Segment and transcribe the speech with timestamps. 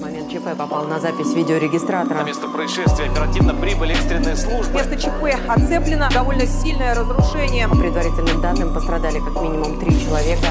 [0.00, 2.18] Момент ЧП попал на запись видеорегистратора.
[2.18, 4.74] На место происшествия оперативно прибыли экстренные службы.
[4.74, 6.08] Место ЧП оцеплено.
[6.12, 7.66] Довольно сильное разрушение.
[7.66, 10.46] По предварительным данным пострадали как минимум три человека.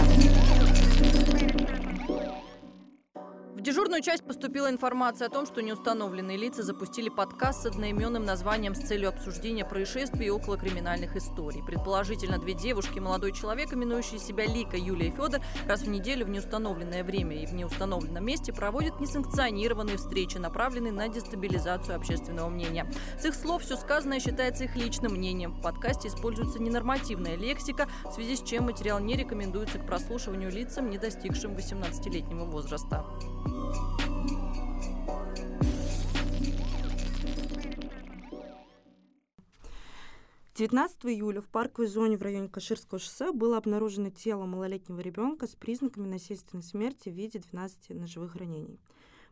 [4.52, 9.64] Поступила информация о том, что неустановленные лица запустили подкаст с одноименным названием с целью обсуждения
[9.64, 11.64] происшествий и околокриминальных историй.
[11.64, 16.26] Предположительно, две девушки и молодой человек, именующие себя Лика, Юлия и Федор, раз в неделю
[16.26, 22.92] в неустановленное время и в неустановленном месте проводят несанкционированные встречи, направленные на дестабилизацию общественного мнения.
[23.18, 25.54] С их слов все сказанное считается их личным мнением.
[25.54, 30.90] В подкасте используется ненормативная лексика, в связи с чем материал не рекомендуется к прослушиванию лицам,
[30.90, 33.06] не достигшим 18-летнего возраста.
[40.62, 45.56] 19 июля в парковой зоне в районе Каширского шоссе было обнаружено тело малолетнего ребенка с
[45.56, 48.80] признаками насильственной смерти в виде 12 ножевых ранений.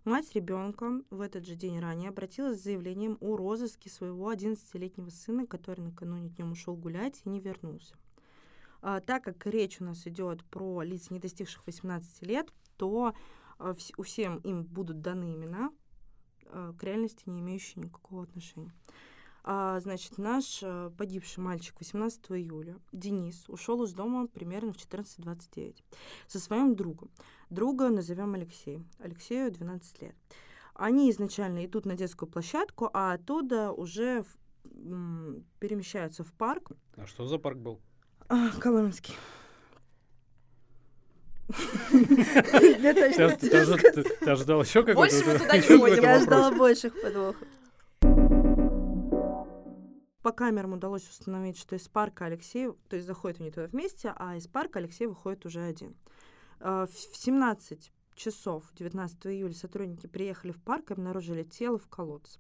[0.06, 5.46] Мать ребенка в этот же день ранее обратилась с заявлением о розыске своего 11-летнего сына,
[5.46, 7.94] который накануне днем ушел гулять и не вернулся.
[8.82, 13.14] А, так как речь у нас идет про лиц, не достигших 18 лет, то
[13.98, 15.72] у всем им будут даны имена,
[16.46, 18.74] а, к реальности не имеющие никакого отношения.
[19.44, 25.84] А, значит, наш а, погибший мальчик 18 июля, Денис, ушел из дома примерно в 14.29
[26.28, 27.10] со своим другом.
[27.50, 28.84] Друга назовем Алексей.
[29.00, 30.16] Алексею 12 лет.
[30.74, 36.72] Они изначально идут на детскую площадку, а оттуда уже в- м, перемещаются в парк.
[36.96, 37.82] А что за парк был?
[38.30, 39.14] А, Коломенский.
[41.90, 43.50] Ты, точности
[44.20, 45.16] ты ожидал еще какой-то?
[45.16, 46.04] Больше мы туда не ходим.
[46.04, 47.48] Я ждала больших подвохов.
[50.22, 54.36] По камерам удалось установить, что из парка Алексей, то есть заходят они туда вместе, а
[54.36, 55.96] из парка Алексей выходит уже один.
[56.60, 61.88] А, В в 17 часов 19 июля сотрудники приехали в парк и обнаружили тело в
[61.88, 62.40] колодце.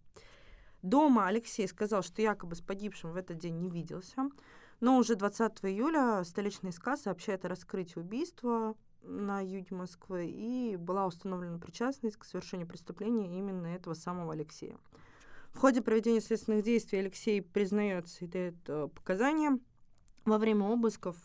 [0.82, 4.30] Дома Алексей сказал, что якобы с погибшим в этот день не виделся,
[4.82, 11.06] но уже 20 июля столичный СК сообщает о раскрытии убийства на юге Москвы, и была
[11.06, 14.78] установлена причастность к совершению преступления именно этого самого Алексея.
[15.52, 19.60] В ходе проведения следственных действий Алексей признается и дает э, показания.
[20.26, 21.18] Во время обысков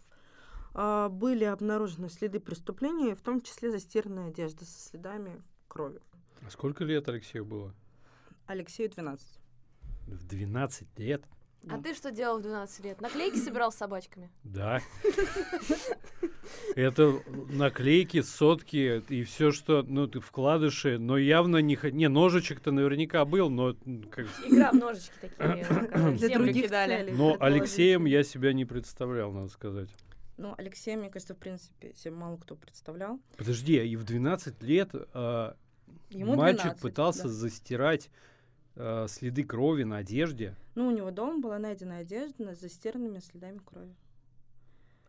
[0.74, 6.00] э, были обнаружены следы преступления, в том числе застиранная одежда со следами крови.
[6.46, 7.74] А сколько лет Алексею было?
[8.46, 9.40] Алексею 12.
[10.06, 11.24] В 12 лет?
[11.68, 13.00] А ты что делал в 12 лет?
[13.00, 14.30] Наклейки собирал с собачками?
[14.42, 14.80] Да.
[16.76, 21.78] Это наклейки, сотки и все, что, ну, ты вкладыши, но явно не...
[21.92, 23.74] Не, ножичек-то наверняка был, но...
[24.10, 24.26] Как...
[24.44, 25.64] Игра в ножички такие,
[25.94, 26.96] Для землю других кидали.
[26.96, 27.12] целей.
[27.12, 27.36] Но.
[27.40, 29.88] Алексеем я себя не представлял, надо сказать.
[30.36, 33.20] Ну, Алексея, мне кажется, в принципе, себе мало кто представлял.
[33.36, 35.56] Подожди, а и в 12 лет а,
[36.10, 37.28] Ему мальчик 12, пытался да.
[37.28, 38.10] застирать
[38.76, 40.56] а, следы крови на одежде.
[40.74, 43.94] Ну, у него дома была найдена одежда с застиранными следами крови.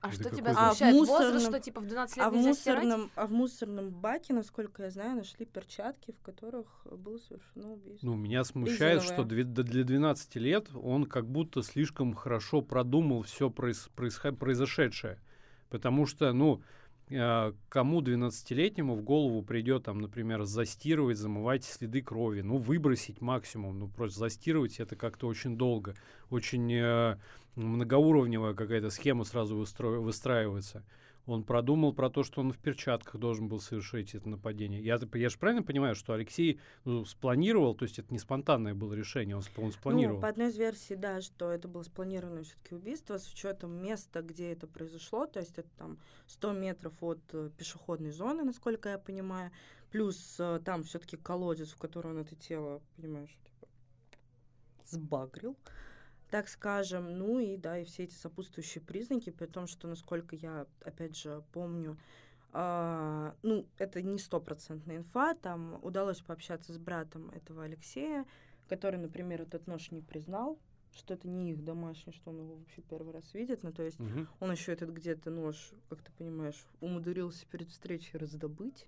[0.02, 0.96] А Это что тебя А в смущает?
[0.96, 2.48] Возраст, мусорном- что типа в 12 лет А в, стирать?
[2.84, 8.06] мусорном, а в мусорном баке, насколько я знаю, нашли перчатки, в которых было совершено убийство.
[8.06, 15.20] Ну, меня смущает, что для 12 лет он как будто слишком хорошо продумал все произошедшее.
[15.70, 16.62] Потому что, ну, э,
[17.08, 23.88] кому 12-летнему в голову придет, там, например, застирывать, замывать следы крови, ну, выбросить максимум, ну,
[23.88, 25.96] просто застирывать это как-то очень долго,
[26.32, 27.18] очень э,
[27.56, 30.84] многоуровневая какая-то схема сразу выстраивается.
[31.26, 34.82] Он продумал про то, что он в перчатках должен был совершить это нападение.
[34.82, 38.94] Я, я же правильно понимаю, что Алексей ну, спланировал, то есть это не спонтанное было
[38.94, 40.18] решение, он, он спланировал.
[40.18, 44.22] Ну, по одной из версий, да, что это было спланированное все-таки убийство с учетом места,
[44.22, 45.98] где это произошло, то есть это там
[46.28, 49.52] 100 метров от э, пешеходной зоны, насколько я понимаю,
[49.92, 53.68] плюс э, там все-таки колодец, в который он это тело, понимаешь, типа,
[54.86, 55.58] сбагрил,
[56.30, 60.66] так скажем, ну и да, и все эти сопутствующие признаки, при том, что, насколько я,
[60.84, 61.98] опять же, помню,
[62.52, 68.26] а, ну, это не стопроцентная инфа, там удалось пообщаться с братом этого Алексея,
[68.70, 70.58] который, например, этот нож не признал,
[70.94, 73.64] что это не их домашний, что он его вообще первый раз видит.
[73.64, 74.28] Ну, то есть Мгм.
[74.40, 78.88] он еще этот где-то нож, как ты понимаешь, умудрился перед встречей раздобыть.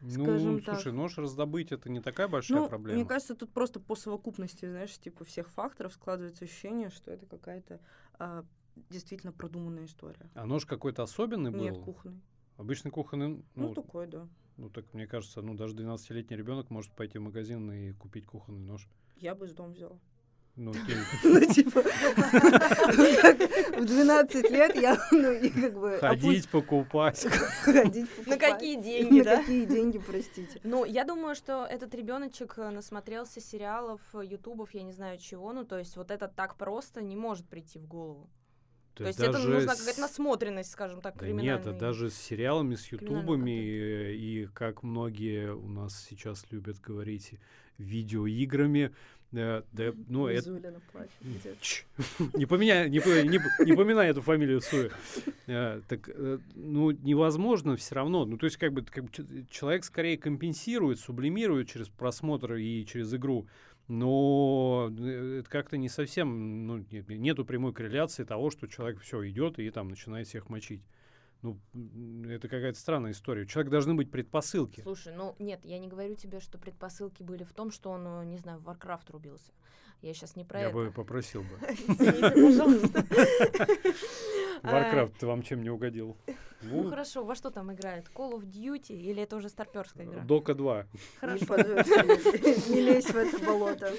[0.00, 0.92] Ну, скажем слушай, так.
[0.92, 2.98] нож раздобыть это не такая большая ну, проблема.
[3.00, 7.80] мне кажется, тут просто по совокупности, знаешь, типа всех факторов складывается ощущение, что это какая-то
[8.18, 8.44] а,
[8.90, 10.30] действительно продуманная история.
[10.34, 11.60] А нож какой-то особенный был?
[11.60, 12.20] Нет, кухонный.
[12.56, 14.28] Обычный кухонный, Ну, ну, такой, да.
[14.56, 18.62] ну, так мне кажется, ну даже 12-летний ребенок может пойти в магазин и купить кухонный
[18.62, 18.88] нож.
[19.16, 19.98] Я бы из дома взяла.
[20.56, 20.72] Ну.
[21.24, 25.98] Ну, типа, в 12 лет я, ну, и как бы...
[26.00, 27.26] Ходить, покупать.
[27.62, 28.40] Ходить, На покупать.
[28.40, 29.36] какие деньги, На да?
[29.38, 30.60] какие деньги, простите.
[30.64, 35.52] Ну, я думаю, что этот ребеночек э, насмотрелся сериалов, э, ютубов, я не знаю чего.
[35.52, 38.30] Ну, то есть вот это так просто не может прийти в голову.
[38.94, 41.58] То, есть это даже нужна с- какая-то насмотренность, скажем так, Да криминальная.
[41.58, 46.80] нет, это даже с сериалами, с ютубами, э, и как многие у нас сейчас любят
[46.80, 47.32] говорить,
[47.76, 48.94] видеоиграми.
[49.36, 50.50] Э, Да, ну, это...
[52.34, 53.00] Не поменяй, не,
[53.76, 54.90] поминай эту фамилию Суи.
[55.46, 58.24] Э, Так, э, ну, невозможно все равно.
[58.24, 62.84] Ну, то есть, как бы, как бы ч- человек скорее компенсирует, сублимирует через просмотр и
[62.84, 63.46] через игру.
[63.88, 69.58] Но это как-то не совсем, ну, нет- нету прямой корреляции того, что человек все идет
[69.58, 70.82] и там начинает всех мочить.
[71.46, 71.60] Ну,
[72.28, 73.42] это какая-то странная история.
[73.42, 74.80] У человека должны быть предпосылки.
[74.80, 78.24] Слушай, ну нет, я не говорю тебе, что предпосылки были в том, что он, э,
[78.24, 79.52] не знаю, в Warcraft рубился.
[80.02, 80.74] Я сейчас не про Я это.
[80.74, 81.58] бы попросил бы.
[81.68, 83.06] Извините, пожалуйста.
[84.62, 86.16] А, Warcraft вам чем не угодил?
[86.62, 88.06] Ну Ну, хорошо, во что там играет?
[88.14, 90.22] Call of Duty или это уже старперская игра?
[90.22, 90.82] Dota 2.
[90.84, 91.56] Не Хорошо.
[92.72, 93.92] Не лезь в это болото.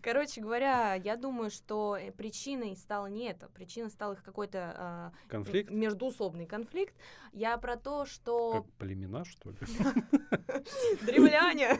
[0.00, 3.48] Короче говоря, я думаю, что э, причиной стало не это.
[3.48, 5.70] Причиной стал их какой-то а, Конфликт?
[5.70, 6.94] междуусобный конфликт.
[7.34, 9.56] Я про то, что Как племена, что ли?
[11.02, 11.78] древляне.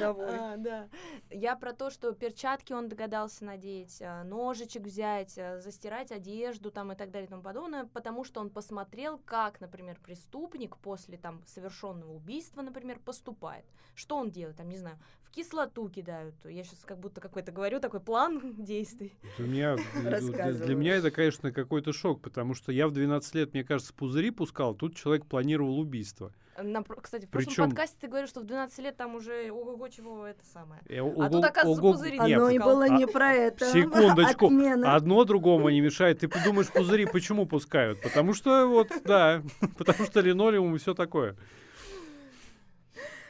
[0.00, 0.88] А, да.
[1.30, 7.10] Я про то, что перчатки он догадался надеть, ножичек взять, застирать одежду там и так
[7.10, 12.62] далее и тому подобное, потому что он посмотрел, как, например, преступник после там совершенного убийства,
[12.62, 13.64] например, поступает.
[13.94, 14.56] Что он делает?
[14.56, 16.34] Там, не знаю, в кислоту кидают.
[16.44, 19.12] Я сейчас как будто какой-то говорю, такой план действий.
[19.38, 23.64] У меня, для- меня это, конечно, какой-то шок, потому что я в 12 лет, мне
[23.64, 26.32] кажется, пузыри пускал, тут человек планировал убийство.
[26.62, 29.88] На про- кстати, в прошлом подкасте ты говорил, что в 12 лет там уже ого-го
[29.88, 30.80] чего это самое.
[30.88, 33.64] Я А тут, оказывается, ого- пузыри не, Оно и было а- не про это.
[33.72, 34.46] секундочку.
[34.46, 34.94] Отмена.
[34.94, 36.20] Одно другому не мешает.
[36.20, 38.00] Ты подумаешь, пузыри почему пускают?
[38.02, 39.42] Потому что вот, да,
[39.78, 41.36] потому что линолеум и все такое.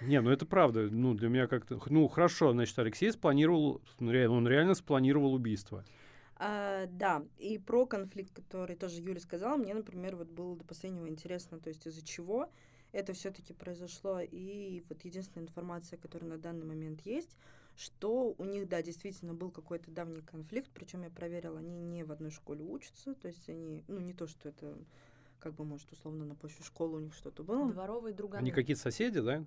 [0.00, 0.88] Не, ну это правда.
[0.90, 1.80] Ну, для меня как-то...
[1.86, 3.82] Ну, хорошо, значит, Алексей спланировал...
[3.98, 5.84] ну, ре- Он реально спланировал убийство.
[6.36, 11.08] А, да, и про конфликт, который тоже Юля сказала, мне, например, вот было до последнего
[11.08, 12.48] интересно, то есть из-за чего
[12.92, 14.20] это все-таки произошло.
[14.20, 17.36] И вот единственная информация, которая на данный момент есть,
[17.76, 22.10] что у них, да, действительно был какой-то давний конфликт, причем я проверила, они не в
[22.10, 24.76] одной школе учатся, то есть они, ну не то, что это,
[25.38, 27.70] как бы, может, условно на почве школы у них что-то было.
[27.70, 28.42] Дворовые друганы.
[28.42, 29.44] Они какие-то соседи, да?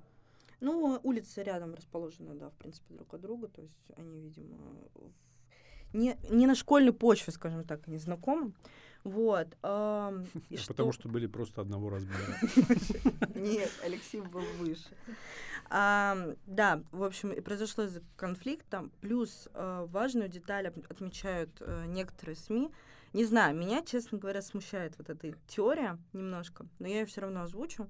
[0.62, 3.48] Ну, улицы рядом расположены, да, в принципе, друг от друга.
[3.48, 4.58] То есть они, видимо,
[4.94, 5.12] в-
[5.98, 8.54] не, не на школьной почве, скажем так, они знакомы.
[9.04, 9.48] Вот.
[10.68, 12.38] Потому что были просто одного размера.
[13.36, 14.88] Нет, Алексей был выше.
[15.70, 18.90] Да, в общем, и произошло из-за конфликта.
[19.00, 22.72] Плюс э, важную деталь от- отмечают э, некоторые СМИ.
[23.14, 27.44] Не знаю, меня, честно говоря, смущает вот эта теория немножко, но я ее все равно
[27.44, 27.90] озвучу,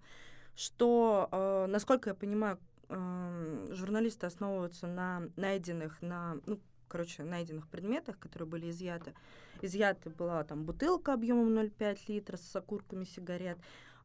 [0.55, 2.59] что, э, насколько я понимаю,
[2.89, 6.59] журналисты основываются на найденных, на, ну,
[6.91, 9.13] короче, найденных предметах, которые были изъяты.
[9.61, 13.57] Изъята была там бутылка объемом 0,5 литра с окурками сигарет,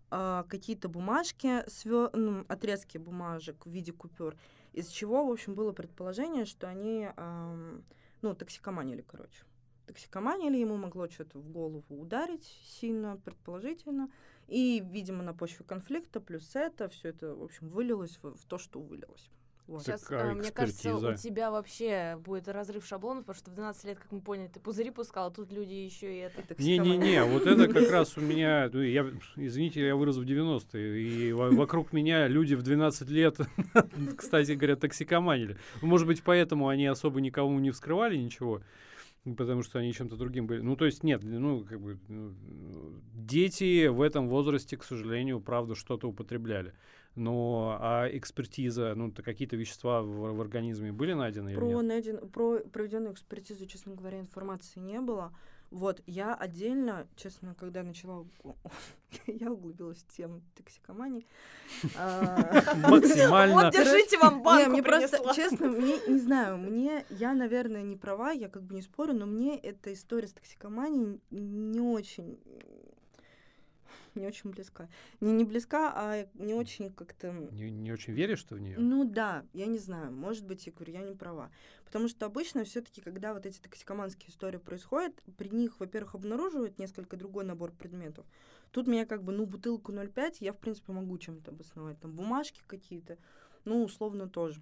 [0.08, 4.36] а, какие-то бумажки, свё- ну, отрезки бумажек в виде купюр,
[4.72, 7.82] из чего, в общем, было предположение, что они, ам,
[8.22, 9.42] ну, токсикоманили, короче.
[9.86, 14.08] Токсикоманили, ему могло что-то в голову ударить сильно, предположительно,
[14.46, 18.58] и, видимо, на почве конфликта плюс это, все это, в общем, вылилось в, в то,
[18.58, 19.28] что вылилось.
[19.66, 19.82] Вот.
[19.82, 23.55] Сейчас, Так, а э, мне кажется, у тебя вообще будет разрыв шаблонов, потому что в
[23.55, 26.41] 12 лет, как мы поняли, ты пузыри пускал, а тут люди еще и это.
[26.62, 31.32] Не-не-не, вот это как раз у меня, ну, я, извините, я вырос в 90-е, и
[31.32, 33.38] во- вокруг меня люди в 12 лет,
[34.17, 35.56] кстати говоря, токсикоманили.
[35.82, 38.62] Может быть, поэтому они особо никому не вскрывали ничего,
[39.36, 40.60] потому что они чем-то другим были.
[40.60, 42.32] Ну, то есть, нет, ну, как бы, ну,
[43.14, 46.72] дети в этом возрасте, к сожалению, правда, что-то употребляли.
[47.17, 51.85] Но, а экспертиза, ну, то какие-то вещества в, в организме были найдены или Про, нет?
[51.85, 55.32] найден- про проведенную экспертизу, честно говоря, информации не было.
[55.70, 58.25] Вот, я отдельно, честно, когда начала...
[58.44, 58.56] уг-
[59.27, 61.27] Я углубилась в тему токсикомании.
[61.96, 63.55] А, Максимально.
[63.55, 67.96] Вот, держите вам Не, банку мне просто, честно, мне, не знаю, мне, я, наверное, не
[67.96, 72.39] права, я как бы не спорю, но мне эта история с токсикоманией не очень,
[74.17, 74.89] не очень близка.
[75.20, 77.32] Не, не близка, а не очень как-то...
[77.53, 78.77] Не, не очень веришь ты в нее?
[78.79, 81.51] Ну да, я не знаю, может быть, я говорю, я не права.
[81.85, 87.17] Потому что обычно все-таки, когда вот эти токсикоманские истории происходят, при них, во-первых, обнаруживают несколько
[87.17, 88.27] другой набор предметов.
[88.73, 91.99] Тут меня как бы, ну, бутылку 0,5 я, в принципе, могу чем-то обосновать.
[92.01, 93.19] Там бумажки какие-то,
[93.65, 94.61] ну, условно тоже.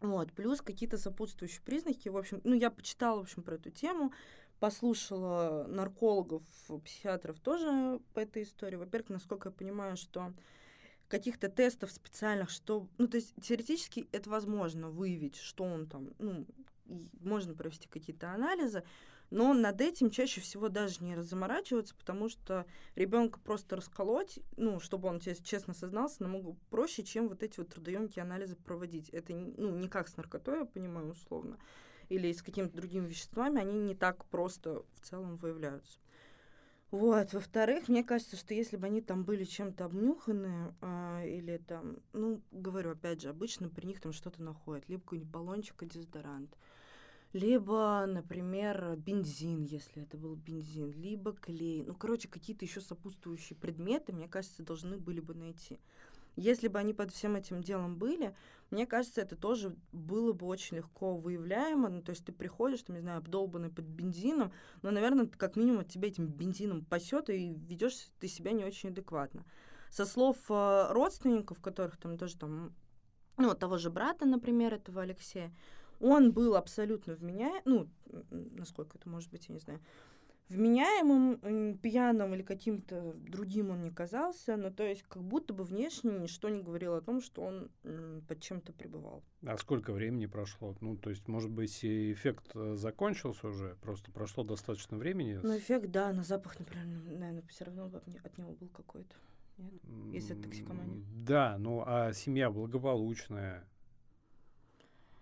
[0.00, 2.08] Вот, плюс какие-то сопутствующие признаки.
[2.08, 4.12] В общем, ну, я почитала, в общем, про эту тему,
[4.60, 6.42] послушала наркологов,
[6.84, 8.76] психиатров тоже по этой истории.
[8.76, 10.32] Во-первых, насколько я понимаю, что
[11.08, 12.86] каких-то тестов специальных, что...
[12.98, 16.10] Ну, то есть теоретически это возможно выявить, что он там...
[16.18, 16.46] Ну,
[17.20, 18.82] можно провести какие-то анализы,
[19.30, 25.08] но над этим чаще всего даже не заморачиваться, потому что ребенка просто расколоть, ну, чтобы
[25.08, 29.08] он честно сознался, намного проще, чем вот эти вот трудоемкие анализы проводить.
[29.10, 31.58] Это, ну, не как с наркотой, я понимаю, условно,
[32.10, 35.98] или с какими-то другими веществами, они не так просто в целом выявляются.
[36.90, 41.98] Вот, во-вторых, мне кажется, что если бы они там были чем-то обнюханы, э, или там,
[42.12, 46.56] ну, говорю, опять же, обычно при них там что-то находят, либо какой-нибудь баллончик и дезодорант,
[47.32, 51.84] либо, например, бензин, если это был бензин, либо клей.
[51.84, 55.78] Ну, короче, какие-то еще сопутствующие предметы, мне кажется, должны были бы найти.
[56.36, 58.34] Если бы они под всем этим делом были,
[58.70, 61.88] мне кажется, это тоже было бы очень легко выявляемо.
[61.88, 65.84] Ну, то есть ты приходишь, там, не знаю, обдолбанный под бензином, но, наверное, как минимум
[65.84, 69.44] тебя этим бензином пасет, и ведешь ты себя не очень адекватно.
[69.90, 72.72] Со слов э, родственников, которых там тоже там,
[73.36, 75.52] ну, того же брата, например, этого Алексея,
[75.98, 77.88] он был абсолютно вменяем, ну,
[78.30, 79.80] насколько это может быть, я не знаю,
[80.50, 86.10] вменяемым, пьяным или каким-то другим он не казался, но то есть как будто бы внешне
[86.10, 87.70] ничто не говорило о том, что он
[88.28, 89.22] под чем-то пребывал.
[89.46, 90.76] А сколько времени прошло?
[90.80, 95.38] Ну, то есть, может быть, эффект э, закончился уже, просто прошло достаточно времени?
[95.42, 97.90] Ну, эффект, да, на запах, например, наверное, все равно
[98.24, 99.14] от него был какой-то.
[99.56, 100.12] Нет?
[100.12, 101.04] Если это токсикомания.
[101.14, 103.66] Да, ну а семья благополучная,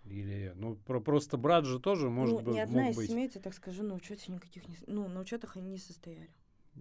[0.09, 2.55] или, ну, про просто брат же тоже может ну, быть.
[2.55, 3.09] Ни одна из быть.
[3.09, 6.29] семей, я так скажу, на учете никаких не, ну, на учетах они не состояли.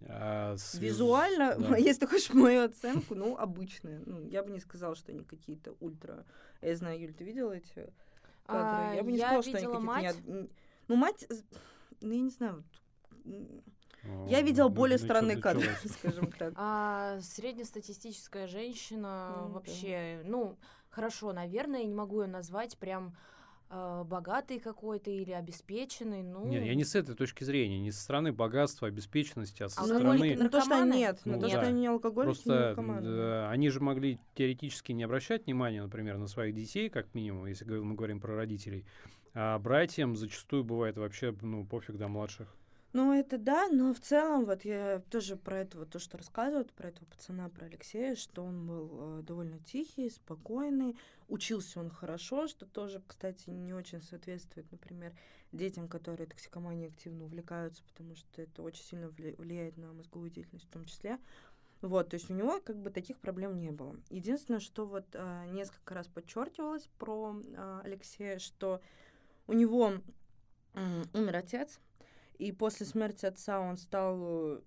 [0.06, 0.74] А, с...
[0.74, 1.76] Визуально, да.
[1.76, 4.00] если ты хочешь мою оценку, ну, обычные.
[4.06, 6.24] Ну, я бы не сказала, что они какие-то ультра.
[6.62, 7.92] Я знаю, Юль, ты видела эти
[8.46, 8.92] кадры?
[8.92, 9.86] А, я бы не я сказала, что они видела какие-то...
[9.86, 10.26] мать.
[10.26, 10.48] Не...
[10.88, 11.26] Ну, мать,
[12.00, 12.64] ну, я не знаю,
[14.04, 16.54] О, я видела ну, более ну, странные кадры, скажем так.
[16.56, 19.52] А среднестатистическая женщина Ну, да.
[19.54, 20.56] вообще, ну,
[20.98, 23.14] хорошо, наверное, я не могу ее назвать прям
[23.70, 26.46] э, богатый какой-то или обеспеченный, ну...
[26.46, 30.34] Нет, я не с этой точки зрения, не со стороны богатства, обеспеченности, а со Алкоголики,
[30.34, 30.44] стороны...
[30.44, 31.66] Ну, то, что нет, Ну, на то, что да.
[31.68, 33.06] они не алкоголики, Просто наркоманы.
[33.06, 37.64] э, они же могли теоретически не обращать внимания, например, на своих детей, как минимум, если
[37.64, 38.84] мы говорим про родителей.
[39.34, 42.48] А братьям зачастую бывает вообще ну, пофиг до младших.
[42.94, 46.72] Ну, это да, но в целом, вот я тоже про это, вот то, что рассказывают,
[46.72, 50.96] про этого пацана, про Алексея, что он был э, довольно тихий, спокойный,
[51.28, 55.12] учился он хорошо, что тоже, кстати, не очень соответствует, например,
[55.52, 60.64] детям, которые токсикоманией активно увлекаются, потому что это очень сильно вли- влияет на мозговую деятельность
[60.66, 61.18] в том числе.
[61.82, 63.96] Вот, то есть у него как бы таких проблем не было.
[64.10, 68.80] Единственное, что вот э, несколько раз подчеркивалось про э, Алексея, что
[69.46, 69.92] у него
[70.74, 71.78] м, умер отец,
[72.38, 74.62] и после смерти отца он стал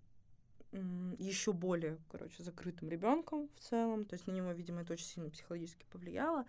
[1.18, 4.06] еще более, короче, закрытым ребенком в целом.
[4.06, 6.46] То есть на него, видимо, это очень сильно психологически повлияло.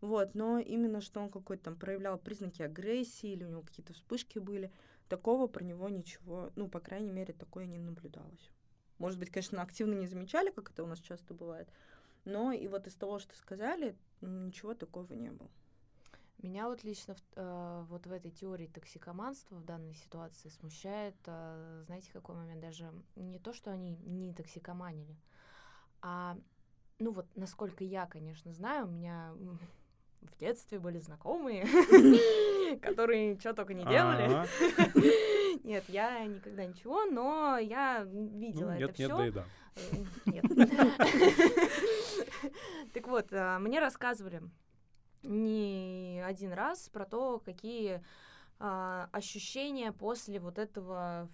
[0.00, 4.38] Вот, но именно что он какой-то там проявлял признаки агрессии или у него какие-то вспышки
[4.38, 4.70] были,
[5.08, 8.50] такого про него ничего, ну, по крайней мере, такое не наблюдалось.
[8.98, 11.70] Может быть, конечно, активно не замечали, как это у нас часто бывает,
[12.26, 15.50] но и вот из того, что сказали, ничего такого не было.
[16.44, 21.84] Меня вот лично в, э, вот в этой теории токсикоманства в данной ситуации смущает, э,
[21.86, 22.60] знаете, какой момент?
[22.60, 25.16] Даже не то, что они не токсикоманили,
[26.02, 26.36] а,
[26.98, 29.32] ну вот, насколько я, конечно, знаю, у меня
[30.20, 31.64] в детстве были знакомые,
[32.82, 34.28] которые ничего только не делали.
[35.64, 39.16] Нет, я никогда ничего, но я видела Ну, это нет, нет, все.
[39.16, 39.46] да и да.
[40.26, 40.44] Нет.
[42.92, 44.42] Так вот, а, мне рассказывали
[45.24, 48.02] не один раз про то, какие
[48.58, 51.28] а, ощущения после вот этого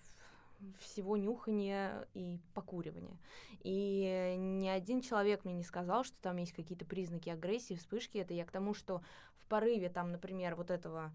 [0.79, 3.17] всего нюхания и покуривания.
[3.63, 8.19] И ни один человек мне не сказал, что там есть какие-то признаки агрессии, вспышки.
[8.19, 9.03] Это я к тому, что
[9.37, 11.13] в порыве там, например, вот этого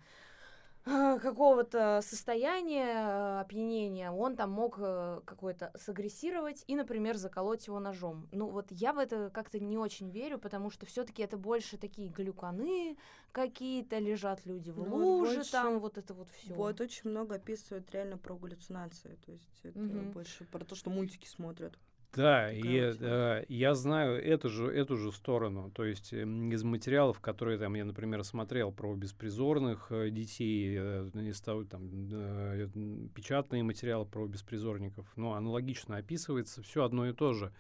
[1.22, 8.28] какого-то состояния а, опьянения, он там мог э, какой-то сагрессировать и, например, заколоть его ножом.
[8.32, 12.10] Ну вот я в это как-то не очень верю, потому что все-таки это больше такие
[12.10, 12.98] глюканы
[13.32, 16.54] какие-то, лежат люди в Ну, луже, больше- там вот это вот все.
[16.54, 20.12] Вот очень много описывают реально про галлюцинации, то есть это Мгм.
[20.12, 21.74] больше про то, что мультики смотрят.
[22.16, 22.96] Да, и тема.
[23.00, 25.70] э, я знаю эту же, эту же сторону.
[25.72, 31.42] То есть из материалов, которые там я, например, смотрел про беспризорных э, детей, э, из
[31.42, 32.68] того, там, э,
[33.14, 37.52] печатные материалы про беспризорников, ну, аналогично описывается все одно и то же.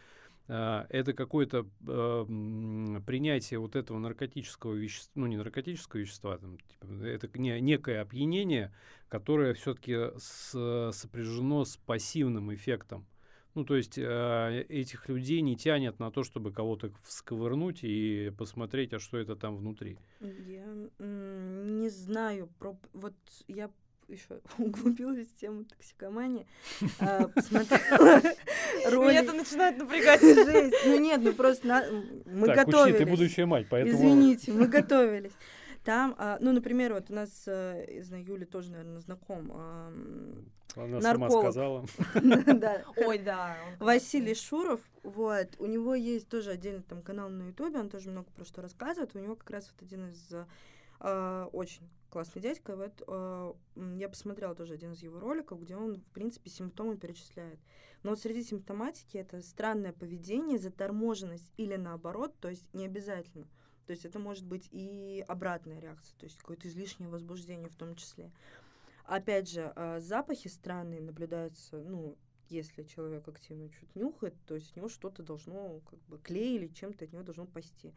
[0.48, 7.28] это какое-то э, принятие вот этого наркотического вещества, ну не наркотического вещества, там, типа, это
[7.40, 8.72] не, некое опьянение,
[9.10, 13.06] которое все-таки сопряжено с пассивным эффектом.
[13.56, 18.94] Ну, то есть э, этих людей не тянет на то, чтобы кого-то всковырнуть и посмотреть,
[18.94, 19.98] а что это там внутри.
[20.20, 20.66] Я
[21.00, 22.78] м, не знаю про...
[22.94, 23.14] Вот
[23.48, 23.70] я
[24.10, 26.46] еще углубилась в тему токсикомании.
[27.00, 28.22] а, Посмотрела
[28.76, 29.22] Меня ролик.
[29.22, 30.22] это начинает напрягать.
[30.22, 30.76] Жесть.
[30.86, 31.86] Ну нет, ну просто на-
[32.26, 32.98] мы так, готовились.
[32.98, 33.96] ты будущая мать, поэтому...
[33.98, 35.32] Извините, мы готовились.
[35.86, 39.52] Там, а, ну, например, вот у нас, э, я знаю, Юля тоже, наверное, знаком.
[40.76, 41.44] Она сама нарколог.
[41.44, 41.86] сказала.
[42.60, 43.56] да, Ой, да.
[43.80, 48.30] Василий Шуров, вот, у него есть тоже отдельный там канал на Ютубе, он тоже много
[48.32, 50.34] про что рассказывает, у него как раз вот один из
[51.00, 53.54] э, очень классный дядька, вот э,
[53.98, 57.60] я посмотрела тоже один из его роликов, где он, в принципе, симптомы перечисляет.
[58.04, 63.48] Но вот среди симптоматики это странное поведение, заторможенность или наоборот, то есть не обязательно.
[63.86, 67.96] То есть это может быть и обратная реакция, то есть какое-то излишнее возбуждение в том
[67.96, 68.32] числе.
[69.06, 72.18] Опять же, э, запахи странные наблюдаются, ну,
[72.50, 76.68] если человек активно что-то нюхает, то есть у него что-то должно, как бы, клей или
[76.68, 77.94] чем-то от него должно пасти.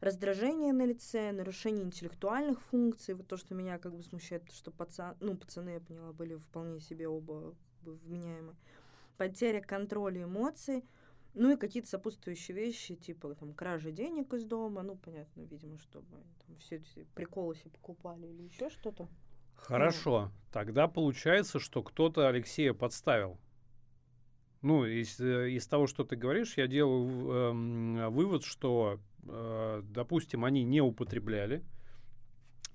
[0.00, 5.16] Раздражение на лице, нарушение интеллектуальных функций, вот то, что меня как бы смущает, что пацан,
[5.20, 8.54] ну, пацаны, я поняла, были вполне себе оба как бы, вменяемы.
[9.16, 10.84] Потеря контроля эмоций,
[11.34, 16.06] ну и какие-то сопутствующие вещи, типа там кража денег из дома, ну, понятно, видимо, чтобы
[16.46, 19.08] там все эти приколы себе покупали или еще что-то.
[19.54, 23.38] Хорошо, тогда получается, что кто-то Алексея подставил.
[24.62, 30.44] Ну, из, э, из того, что ты говоришь, я делаю эм, вывод, что, э, допустим,
[30.44, 31.62] они не употребляли,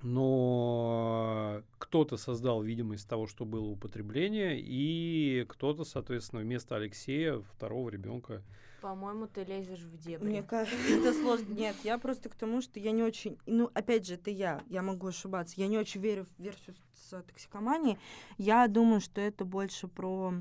[0.01, 8.41] но кто-то создал видимость того, что было употребление, и кто-то, соответственно, вместо Алексея второго ребенка.
[8.81, 10.29] По-моему, ты лезешь в дебри.
[10.29, 11.53] Мне кажется, это сложно.
[11.53, 13.37] Нет, я просто к тому, что я не очень...
[13.45, 15.55] Ну, опять же, это я, я могу ошибаться.
[15.57, 17.97] Я не очень верю в версию с токсикоманией.
[18.37, 20.33] Я думаю, что это больше про,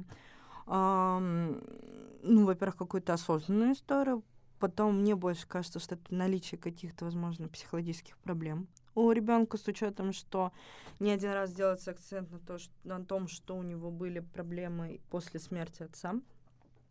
[0.67, 1.61] ам,
[2.23, 4.23] ну, во-первых, какую-то осознанную историю.
[4.61, 8.69] Потом мне больше кажется, что это наличие каких-то, возможно, психологических проблем
[9.05, 10.53] у ребенка с учетом, что
[11.01, 15.01] не один раз делается акцент на, то, что, на том, что у него были проблемы
[15.11, 16.15] после смерти отца.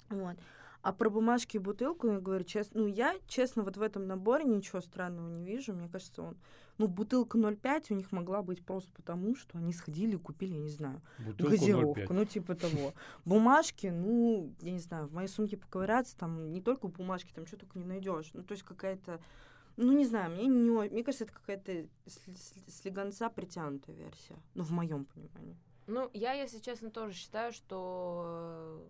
[0.10, 0.38] Вот.
[0.82, 4.46] А про бумажки и бутылку, я говорю честно, ну, я, честно, вот в этом наборе
[4.46, 5.74] ничего странного не вижу.
[5.74, 6.38] Мне кажется, он...
[6.78, 10.60] Ну, бутылка 0,5 у них могла быть просто потому, что они сходили и купили, я
[10.60, 12.14] не знаю, Бутылку газировку, 0,5.
[12.14, 12.94] ну, типа того.
[13.26, 17.58] Бумажки, ну, я не знаю, в моей сумке поковыряться, там не только бумажки, там что
[17.58, 18.30] только не найдешь.
[18.34, 19.20] Ну, то есть какая-то...
[19.78, 20.90] Ну, не знаю, мне не...
[20.90, 21.88] Мне кажется, это какая-то
[22.68, 24.36] слегонца притянутая версия.
[24.56, 25.56] Ну, в моем понимании.
[25.86, 28.84] Ну, я, если честно, тоже считаю, что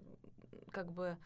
[0.52, 1.18] э, как бы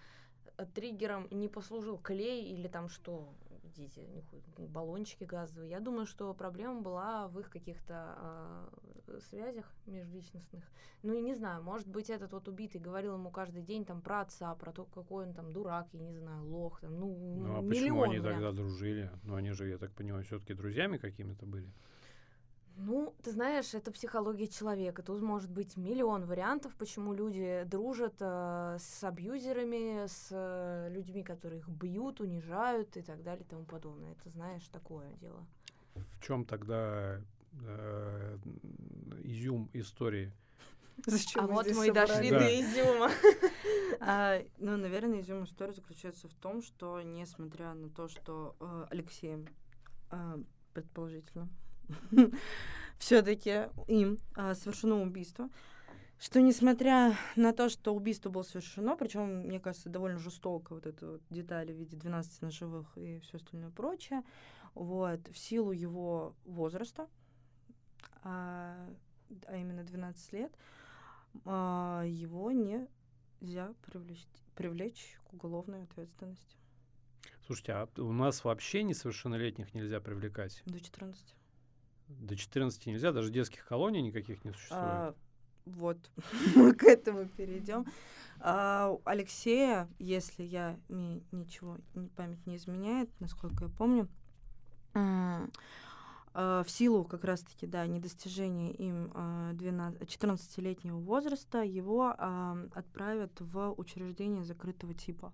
[0.58, 3.34] э, триггером не послужил клей или там что,
[3.74, 5.70] дети, нюхают, баллончики газовые.
[5.70, 8.70] Я думаю, что проблема была в их каких-то
[9.08, 10.64] э, связях межличностных.
[11.04, 14.22] Ну и не знаю, может быть, этот вот убитый говорил ему каждый день там про
[14.22, 17.62] отца, про то, какой он там дурак, я не знаю, лох, там, ну, Ну, а
[17.62, 19.12] миллион почему они тогда дружили?
[19.24, 21.72] Ну, они же, я так понимаю, все-таки друзьями какими-то были.
[22.78, 25.04] Ну, ты знаешь, это психология человека.
[25.04, 31.60] Тут может быть миллион вариантов, почему люди дружат э, с абьюзерами, с э, людьми, которые
[31.60, 34.14] их бьют, унижают и так далее и тому подобное.
[34.14, 35.46] Это, знаешь, такое дело.
[35.96, 37.22] В чем тогда
[37.66, 38.38] э,
[39.24, 40.32] изюм истории?
[41.06, 42.40] Зачем а мы вот здесь мы и дошли Да.
[42.40, 43.12] до изюма.
[44.04, 49.46] А, ну, наверное, изюм истории заключается в том, что, несмотря на то, что э, Алексеем,
[50.10, 50.38] э,
[50.74, 51.50] предположительно,
[52.98, 55.50] все-таки им а, совершено убийство,
[56.20, 61.14] что несмотря на то, что убийство было совершено, причем, мне кажется, довольно жестоко вот это
[61.14, 64.24] вот детали в виде 12 ножевых и все остальное прочее,
[64.76, 67.08] вот, в силу его возраста,
[68.24, 68.88] а,
[69.48, 70.54] а именно 12 лет,
[71.46, 76.56] а, его нельзя привлечь, привлечь к уголовной ответственности
[77.46, 80.62] Слушайте, а у нас вообще несовершеннолетних нельзя привлекать?
[80.66, 81.36] до 14.
[82.20, 84.82] До 14 нельзя, даже детских колоний никаких не существует.
[84.82, 85.16] А,
[85.66, 85.98] вот,
[86.56, 87.86] мы к этому перейдем.
[88.40, 91.78] А, Алексея, если я мне ничего,
[92.16, 94.08] память не изменяет, насколько я помню,
[94.94, 103.32] а, в силу как раз-таки, да, недостижения им а, 12 14-летнего возраста, его а, отправят
[103.40, 105.34] в учреждение закрытого типа.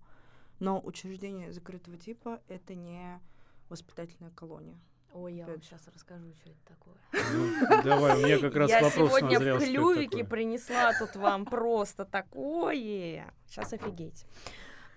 [0.59, 3.21] Но учреждение закрытого типа— это не
[3.69, 4.79] воспитательная колония.
[5.13, 6.95] Ой, я вам сейчас расскажу, что это такое.
[7.33, 12.05] Ну, давай, меня как раз я вопрос сегодня назрел, в клювике принесла тут вам просто
[12.05, 13.33] такое.
[13.47, 14.25] Сейчас офигеть.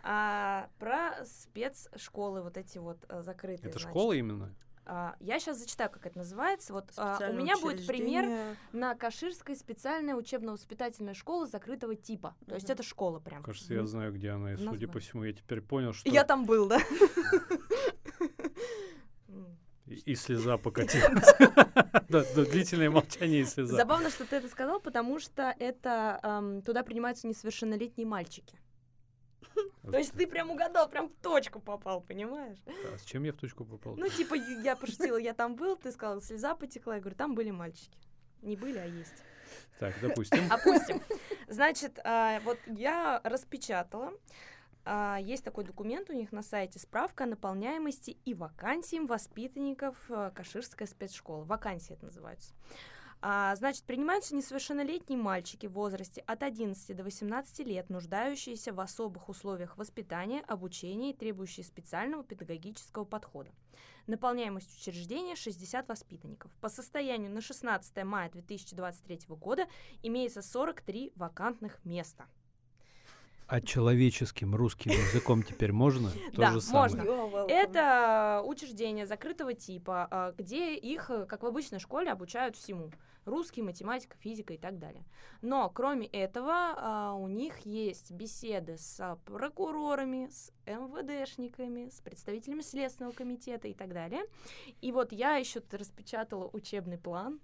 [0.02, 3.70] А, про спецшколы вот эти вот а, закрытые.
[3.70, 4.54] Это школа именно?
[4.86, 6.72] А, я сейчас зачитаю, как это называется.
[6.72, 12.34] Вот а, у меня будет пример на Каширской специальная учебно-воспитательная школа закрытого типа.
[12.46, 13.42] То есть это школа прям.
[13.42, 14.54] Кажется, я знаю, где она.
[14.54, 16.80] И, судя по всему, я теперь понял, что Я там был, да?
[19.90, 21.24] И, и слеза покатилась.
[22.08, 23.76] Длительное молчание и слеза.
[23.76, 28.58] Забавно, что ты это сказал, потому что это туда принимаются несовершеннолетние мальчики.
[29.82, 32.58] То есть ты прям угадал, прям в точку попал, понимаешь?
[32.92, 33.96] А с чем я в точку попал?
[33.96, 36.94] Ну, типа, я пошутила, я там был, ты сказал, слеза потекла.
[36.94, 37.98] Я говорю, там были мальчики.
[38.42, 39.24] Не были, а есть.
[39.78, 40.40] Так, допустим.
[40.50, 41.02] Опустим.
[41.48, 44.12] Значит, а, вот я распечатала.
[44.84, 50.30] А, Есть такой документ у них на сайте справка о наполняемости и вакансиям воспитанников а,
[50.30, 51.44] Каширская спецшкола.
[51.44, 52.54] Вакансии это называются.
[53.22, 59.28] А, Значит, принимаются несовершеннолетние мальчики в возрасте от 11 до 18 лет, нуждающиеся в особых
[59.28, 63.50] условиях воспитания, обучения и требующие специального педагогического подхода.
[64.06, 66.50] Наполняемость учреждения 60 воспитанников.
[66.62, 69.68] По состоянию на 16 мая 2023 года
[70.02, 72.26] имеется 43 вакантных места.
[73.50, 76.10] А человеческим русским языком теперь можно?
[76.36, 77.04] То Да, же самое.
[77.04, 77.50] можно.
[77.50, 82.92] Это учреждение закрытого типа, а, где их, э, как в обычной школе, обучают всему.
[83.30, 85.04] Русский, математика, физика и так далее.
[85.42, 93.12] Но кроме этого а, у них есть беседы с прокурорами, с МВДшниками, с представителями Следственного
[93.12, 94.22] комитета и так далее.
[94.80, 97.40] И вот я еще распечатала учебный план.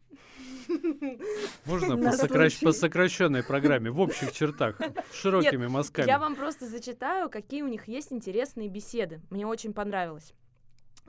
[1.64, 4.80] Можно по, сокращ- по сокращенной программе, в общих чертах,
[5.12, 6.06] широкими мазками.
[6.06, 9.20] Я вам просто зачитаю, какие у них есть интересные беседы.
[9.30, 10.34] Мне очень понравилось.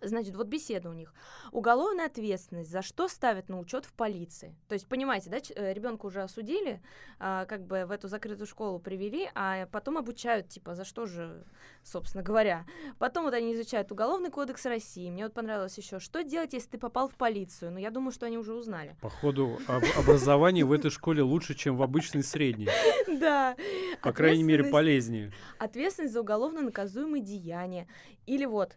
[0.01, 1.13] Значит, вот беседа у них.
[1.51, 4.55] Уголовная ответственность, за что ставят на учет в полиции.
[4.67, 5.37] То есть, понимаете, да,
[5.73, 6.81] ребенка уже осудили,
[7.19, 11.43] а, как бы в эту закрытую школу привели, а потом обучают, типа, за что же,
[11.83, 12.65] собственно говоря.
[12.99, 15.09] Потом вот они изучают Уголовный кодекс России.
[15.09, 17.71] Мне вот понравилось еще, что делать, если ты попал в полицию.
[17.71, 18.95] Ну, я думаю, что они уже узнали.
[19.01, 22.69] Походу, об- образование в этой школе лучше, чем в обычной средней.
[23.19, 23.55] Да.
[24.03, 25.31] По крайней мере, полезнее.
[25.57, 27.87] Ответственность за уголовно наказуемые деяния.
[28.27, 28.75] Или вот,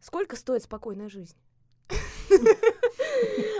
[0.00, 1.36] сколько стоит спокойная жизнь?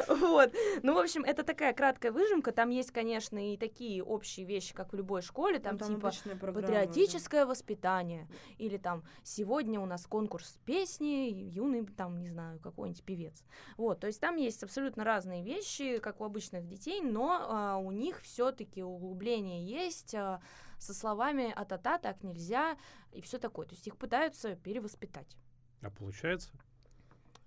[0.09, 0.53] Вот.
[0.83, 2.53] Ну, в общем, это такая краткая выжимка.
[2.53, 5.59] Там есть, конечно, и такие общие вещи, как в любой школе.
[5.59, 8.29] Там, типа патриотическое воспитание.
[8.59, 13.45] Или там сегодня у нас конкурс песни, юный, там, не знаю, какой-нибудь певец.
[13.77, 17.91] Вот, то есть там есть абсолютно разные вещи, как у обычных детей, но а, у
[17.91, 20.41] них все-таки углубление есть а,
[20.79, 22.77] со словами а-та-та, так нельзя,
[23.13, 23.67] и все такое.
[23.67, 25.37] То есть их пытаются перевоспитать.
[25.83, 26.51] А получается?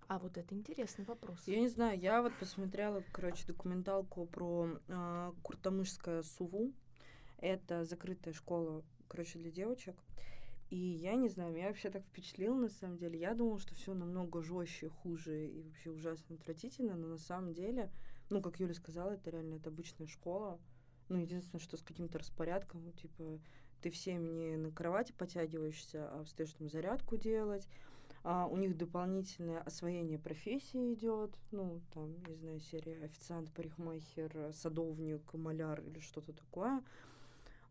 [0.08, 1.40] А вот это интересный вопрос.
[1.48, 6.74] Я не знаю, я вот посмотрела, короче, документалку про э, Куртамышское Суву.
[7.38, 9.96] Это закрытая школа, короче, для девочек.
[10.70, 13.20] И я не знаю, меня вообще так впечатлило на самом деле.
[13.20, 17.92] Я думала, что все намного жестче, хуже и вообще ужасно отвратительно, но на самом деле,
[18.30, 20.60] ну, как Юля сказала, это реально это обычная школа.
[21.10, 23.40] Ну, единственное, что с каким-то распорядком, ну, типа,
[23.82, 27.68] ты всем не на кровати потягиваешься, а встаешь там зарядку делать.
[28.24, 35.34] А, у них дополнительное освоение профессии идет, ну, там, не знаю, серия официант, парикмахер, садовник,
[35.34, 36.84] маляр или что-то такое.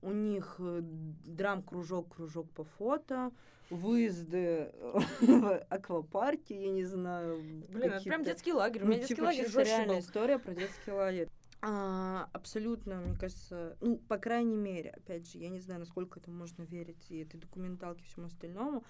[0.03, 3.31] У них э, драм-кружок, кружок по фото,
[3.69, 4.73] выезды
[5.21, 7.43] в аквапарке, я не знаю.
[7.69, 8.83] Блин, это прям детский лагерь.
[8.83, 10.01] У ну, меня детский типа, лагерь жестче реальная был.
[10.01, 11.29] история про детский лагерь.
[11.63, 16.31] А, абсолютно, мне кажется, ну, по крайней мере, опять же, я не знаю, насколько это
[16.31, 18.83] можно верить и этой документалке, и всему остальному,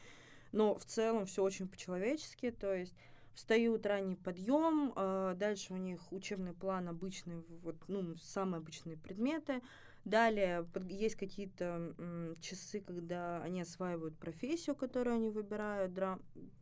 [0.52, 2.94] но в целом все очень по-человечески, то есть
[3.34, 9.62] встают ранний подъем, а, дальше у них учебный план обычный, вот, ну, самые обычные предметы,
[10.04, 11.94] Далее есть какие-то
[12.40, 15.92] часы, когда они осваивают профессию, которую они выбирают,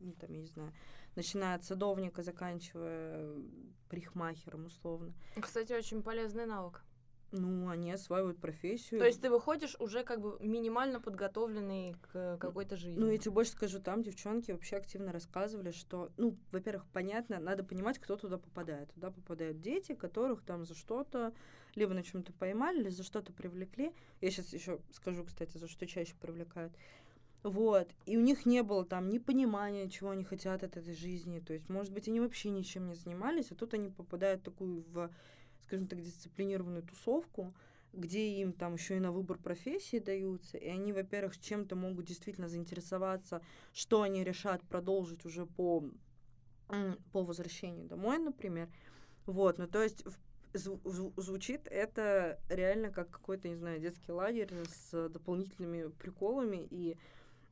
[0.00, 0.72] ну, там, я не знаю,
[1.14, 3.36] начиная от садовника, заканчивая
[3.88, 5.14] парикмахером, условно.
[5.40, 6.82] Кстати, очень полезный навык.
[7.30, 9.00] Ну, они осваивают профессию.
[9.00, 12.98] То есть ты выходишь уже как бы минимально подготовленный к какой-то жизни.
[12.98, 17.64] Ну, я тебе больше скажу, там девчонки вообще активно рассказывали, что, ну, во-первых, понятно, надо
[17.64, 18.90] понимать, кто туда попадает.
[18.94, 21.32] Туда попадают дети, которых там за что-то
[21.74, 23.92] либо на чем-то поймали, или за что-то привлекли.
[24.20, 26.72] Я сейчас еще скажу, кстати, за что чаще привлекают.
[27.42, 27.88] Вот.
[28.06, 31.40] И у них не было там ни понимания, чего они хотят от этой жизни.
[31.40, 34.84] То есть, может быть, они вообще ничем не занимались, а тут они попадают в такую,
[34.88, 35.10] в,
[35.68, 37.54] скажем так, дисциплинированную тусовку,
[37.92, 42.48] где им там еще и на выбор профессии даются, и они, во-первых, чем-то могут действительно
[42.48, 43.42] заинтересоваться,
[43.74, 45.84] что они решат продолжить уже по,
[47.12, 48.70] по возвращению домой, например.
[49.26, 50.04] Вот, ну то есть
[50.54, 56.96] звучит это реально как какой-то, не знаю, детский лагерь с дополнительными приколами и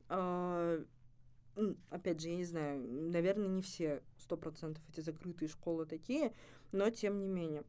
[0.09, 6.33] м, опять же, я не знаю, наверное, не все сто процентов эти закрытые школы такие,
[6.71, 7.63] но тем не менее.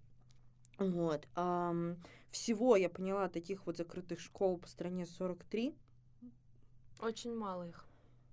[0.78, 1.26] Вот.
[2.30, 5.74] всего я поняла таких вот закрытых школ по стране 43.
[7.00, 7.88] Очень мало их.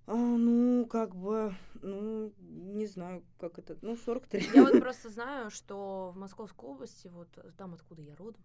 [0.08, 4.50] А, ну, как бы, ну, не знаю, как это, ну, 43.
[4.54, 8.40] Я вот просто знаю, что в Московской области, вот э, там, откуда я родом,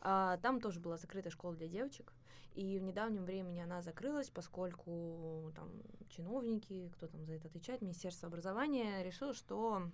[0.00, 2.12] а, там тоже была закрытая школа для девочек.
[2.54, 5.70] И в недавнем времени она закрылась, поскольку там
[6.08, 9.90] чиновники, кто там за это отвечает, Министерство образования решило, что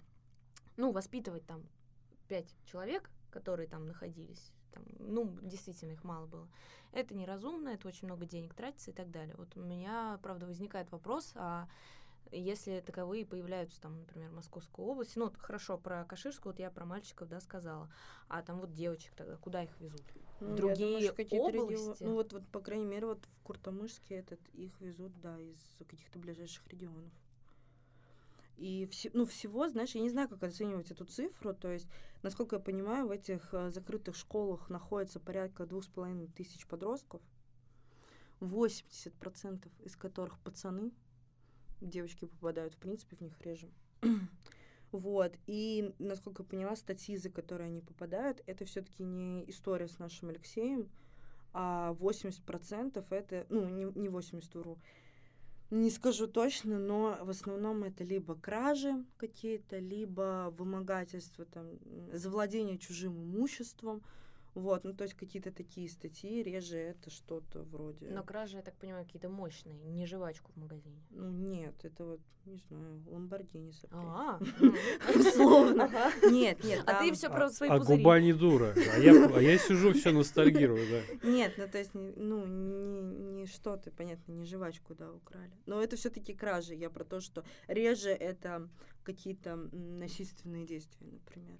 [0.76, 1.62] ну, воспитывать там
[2.28, 6.48] пять человек, которые там находились, там, ну, действительно, их мало было.
[6.92, 9.34] Это неразумно, это очень много денег тратится и так далее.
[9.36, 11.68] Вот у меня, правда, возникает вопрос, а
[12.32, 16.70] если таковые появляются там, например, в Московской области, ну, вот хорошо, про Каширскую, вот я
[16.70, 17.90] про мальчиков, да, сказала,
[18.28, 20.02] а там вот девочек тогда, куда их везут?
[20.40, 22.04] Ну, в другие думаю, области?
[22.04, 26.18] Ну, вот, вот, по крайней мере, вот в Куртамышске этот, их везут, да, из каких-то
[26.18, 27.12] ближайших регионов.
[28.60, 31.88] И все, ну, всего, знаешь, я не знаю, как оценивать эту цифру, то есть,
[32.22, 37.22] насколько я понимаю, в этих э, закрытых школах находится порядка двух с половиной тысяч подростков,
[38.40, 40.92] 80% из которых пацаны,
[41.80, 43.70] девочки попадают, в принципе, в них реже.
[44.92, 50.00] Вот, и, насколько я поняла, статьи, за которые они попадают, это все-таки не история с
[50.00, 50.90] нашим Алексеем,
[51.52, 54.78] а 80% это, ну, не, не 80, вру,
[55.70, 61.66] не скажу точно, но в основном это либо кражи какие-то, либо вымогательство, там,
[62.12, 64.02] завладение чужим имуществом,
[64.54, 68.06] вот, ну, то есть какие-то такие статьи, реже это что-то вроде...
[68.10, 71.00] Но кражи, я так понимаю, какие-то мощные, не жвачку в магазине.
[71.10, 73.96] Ну, нет, это вот, не знаю, ламборгини сопли.
[73.96, 74.40] А,
[75.14, 75.84] Условно.
[75.84, 76.10] Ага.
[76.30, 77.98] Нет, нет, А ты все про свои а пузыри.
[77.98, 78.74] губа не дура.
[78.74, 81.28] А я, а сижу, все ностальгирую, да.
[81.28, 85.52] Нет, ну то есть, не- ну, не, что-то, понятно, не жвачку, да, украли.
[85.66, 86.74] Но это все-таки кражи.
[86.74, 88.68] Я про то, что реже это
[89.04, 91.58] какие-то насильственные действия, например.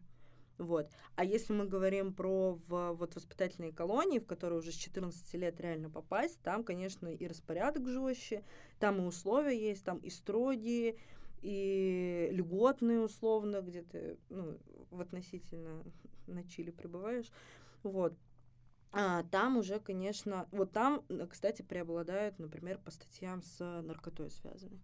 [0.60, 0.90] Вот.
[1.16, 5.58] А если мы говорим про в, вот воспитательные колонии, в которые уже с 14 лет
[5.58, 8.44] реально попасть, там, конечно, и распорядок жестче,
[8.78, 10.96] там и условия есть, там и строгие,
[11.40, 14.58] и льготные условно, где ты ну,
[14.90, 15.82] в относительно
[16.26, 17.32] на Чили пребываешь.
[17.82, 18.12] Вот.
[18.92, 24.78] А, там уже, конечно, вот там, н- кстати, преобладают, например, по статьям с наркотой связаны.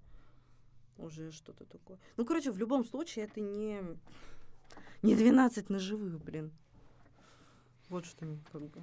[0.97, 1.99] Уже что-то такое.
[2.17, 3.83] Ну, короче, в любом случае, это не,
[5.03, 6.53] не 12 ножевых, блин.
[7.89, 8.83] Вот что мне как бы.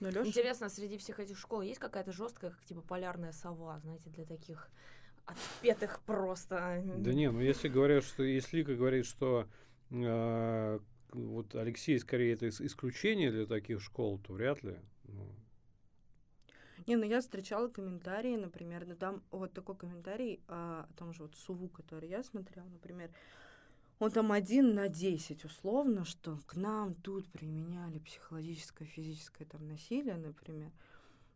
[0.00, 0.28] Ну, Лёша?
[0.28, 4.68] Интересно, среди всех этих школ есть какая-то жесткая, как типа полярная сова, знаете, для таких
[5.26, 6.82] отпетых просто.
[6.94, 9.48] Да не, ну если говорят, что если Лика говорит, что
[9.90, 10.78] э,
[11.12, 14.76] вот Алексей скорее это ис- исключение для таких школ, то вряд ли.
[15.04, 15.26] Ну,
[16.86, 21.22] Не, ну я встречала комментарии, например, ну там вот такой комментарий а, о том же
[21.24, 23.10] вот Суву, который я смотрела, например,
[23.98, 30.16] он там один на 10 условно, что к нам тут применяли психологическое, физическое там насилие,
[30.16, 30.70] например.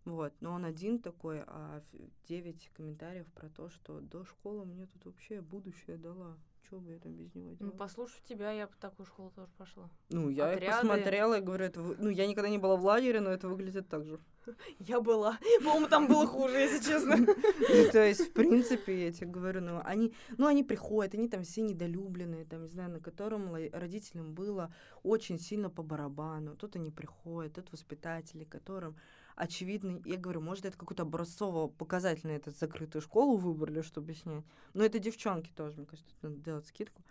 [0.04, 1.82] Вот, но он один такой, а
[2.28, 6.36] 9 комментариев про то, что до школы мне тут вообще будущее дала.
[6.68, 7.76] Чего бы я там без него Ну, делала?
[7.76, 9.90] послушав тебя, я бы в такую школу тоже пошла.
[10.10, 10.66] Ну, я отряды.
[10.76, 13.88] посмотрела и говорю, это, вы- ну, я никогда не была в лагере, но это выглядит
[13.88, 14.18] так же.
[14.80, 15.38] Я была.
[15.62, 17.16] По-моему, там было хуже, если честно.
[17.16, 21.42] Ну, то есть, в принципе, я тебе говорю, ну, они, ну, они приходят, они там
[21.44, 24.72] все недолюбленные, там, не знаю, на котором родителям было
[25.04, 26.56] очень сильно по барабану.
[26.56, 28.96] Тут они приходят, тут воспитатели, которым
[29.36, 34.44] очевидно, я говорю, может, это какую-то образцово-показательную эту закрытую школу выбрали, чтобы снять.
[34.74, 37.02] Но это девчонки тоже, мне кажется, надо делать скидку.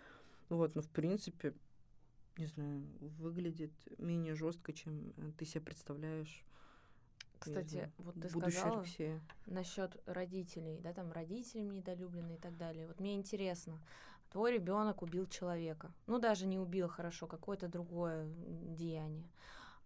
[0.50, 1.54] Вот, ну, в принципе,
[2.38, 6.44] не знаю, выглядит менее жестко, чем э, ты себе представляешь.
[7.40, 9.20] Кстати, знаю, вот ты сказала Алексея.
[9.48, 12.88] насчет родителей, да, там родителям недолюбленные и так далее.
[12.88, 13.82] Вот мне интересно,
[14.30, 19.28] твой ребенок убил человека, ну даже не убил хорошо, какое-то другое деяние.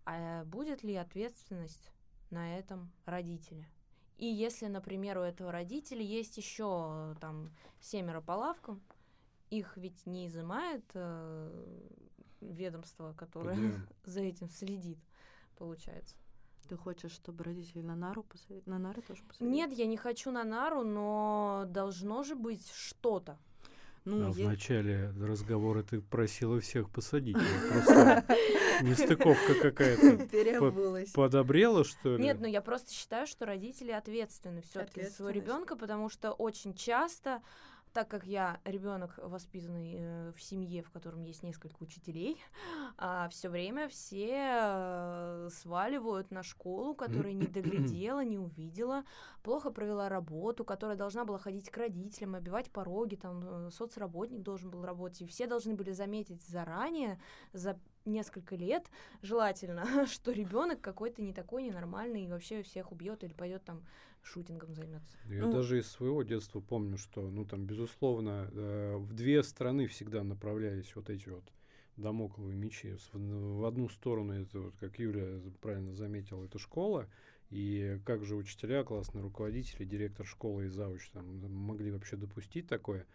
[0.03, 1.91] А будет ли ответственность
[2.29, 3.67] на этом родителя?
[4.17, 8.81] И если, например, у этого родителя есть еще там семеро по лавкам,
[9.49, 11.89] их ведь не изымает э,
[12.41, 13.57] ведомство, которое
[14.05, 14.99] за этим следит,
[15.57, 16.15] получается.
[16.67, 18.63] Ты хочешь, чтобы родители на нару посадили?
[18.65, 19.53] На нары тоже посадили?
[19.53, 23.37] Нет, я не хочу на нару, но должно же быть что-то.
[24.05, 27.37] Ну, а в е- начале разговора ты просила всех посадить.
[27.71, 28.23] Просто
[28.81, 30.27] нестыковка какая-то.
[30.27, 31.11] переобулась.
[31.11, 32.23] Подобрела, что ли?
[32.23, 36.75] Нет, ну я просто считаю, что родители ответственны все-таки за своего ребенка, потому что очень
[36.75, 37.41] часто
[37.95, 42.37] так как я ребенок воспитанный э, в семье, в котором есть несколько учителей,
[42.97, 49.05] а, все время все э, сваливают на школу, которая не доглядела, не увидела,
[49.43, 54.69] плохо провела работу, которая должна была ходить к родителям, обивать пороги, там э, соцработник должен
[54.71, 57.17] был работать, и все должны были заметить заранее,
[57.53, 58.85] за несколько лет,
[59.21, 63.83] желательно, что ребенок какой-то не такой, ненормальный, и вообще всех убьет или пойдет там
[64.21, 65.17] шутингом займется.
[65.29, 69.87] Я Ну- даже из своего детства помню, что, ну, там, безусловно, э, в две стороны
[69.87, 71.43] всегда направлялись вот эти вот
[71.97, 72.97] домокловые мечи.
[73.13, 77.07] В, в одну сторону, это вот, как Юля правильно заметила, это школа,
[77.51, 83.05] и как же учителя, классные руководители, директор школы и завуч там могли вообще допустить такое.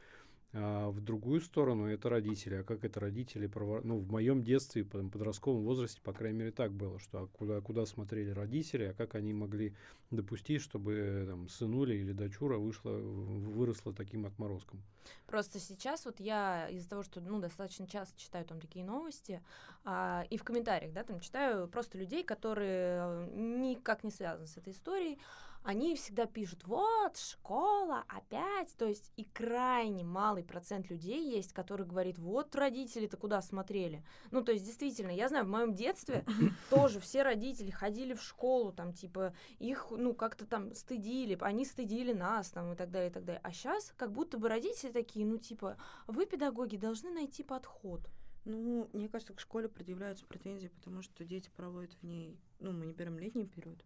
[0.53, 2.57] А в другую сторону это родители.
[2.57, 3.49] А как это родители
[3.85, 7.61] Ну, в моем детстве, по- подростковом возрасте, по крайней мере, так было, что а куда,
[7.61, 9.75] куда смотрели родители, а как они могли
[10.11, 14.83] допустить, чтобы э, там, сынуля или дочура вышла, выросла таким отморозком.
[15.27, 19.41] Просто сейчас вот я из-за того, что ну достаточно часто читаю там такие новости,
[19.85, 24.57] а, и в комментариях, да, там читаю просто людей, которые э, никак не связаны с
[24.57, 25.21] этой историей,
[25.62, 31.87] они всегда пишут, вот, школа, опять, то есть и крайне малый процент людей есть, который
[31.87, 34.03] говорит, вот родители-то куда смотрели.
[34.31, 36.25] Ну, то есть действительно, я знаю, в моем детстве
[36.70, 42.12] тоже все родители ходили в школу, там, типа, их, ну, как-то там стыдили, они стыдили
[42.12, 43.40] нас, там, и так далее, и так далее.
[43.44, 48.01] А сейчас как будто бы родители такие, ну, типа, вы, педагоги, должны найти подход.
[48.44, 52.87] Ну, мне кажется, к школе предъявляются претензии, потому что дети проводят в ней, ну, мы
[52.87, 53.85] не берем летний период,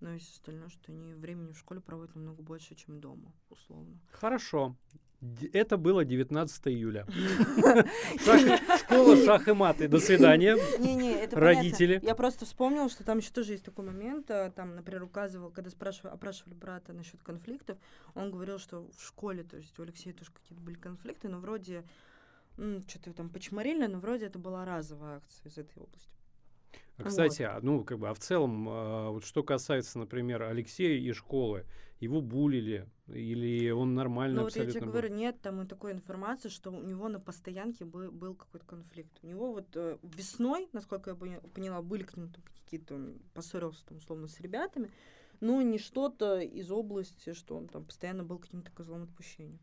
[0.00, 3.98] но есть остальное, что они времени в школе проводят намного больше, чем дома, условно.
[4.12, 4.76] Хорошо.
[5.52, 7.04] Это было 19 июля.
[8.24, 9.80] Шах- Школа шах и мат.
[9.82, 10.56] И до свидания.
[10.78, 12.00] Не-не, это Родители.
[12.02, 14.30] Я просто вспомнила, что там еще тоже есть такой момент.
[14.30, 17.76] а, Там, например, указывал, когда спрашивали, опрашивали брата насчет конфликтов,
[18.14, 21.84] он говорил, что в школе, то есть у Алексея тоже какие-то были конфликты, но вроде
[22.88, 26.08] что-то там почморили, но вроде это была разовая акция из этой области.
[27.04, 30.98] А, Кстати, а, ну, как бы, а в целом, а, вот что касается, например, Алексея
[30.98, 31.64] и школы,
[32.00, 34.88] его булили, или он нормально Ну вот я тебе был?
[34.92, 39.18] говорю, нет там и такой информации, что у него на постоянке бы- был какой-то конфликт.
[39.22, 43.18] У него вот э, весной, насколько я поня- поняла, были к нему там какие-то, он
[43.34, 44.90] поссорился там условно с ребятами,
[45.40, 49.58] но не что-то из области, что он там постоянно был каким-то козлом отпущения.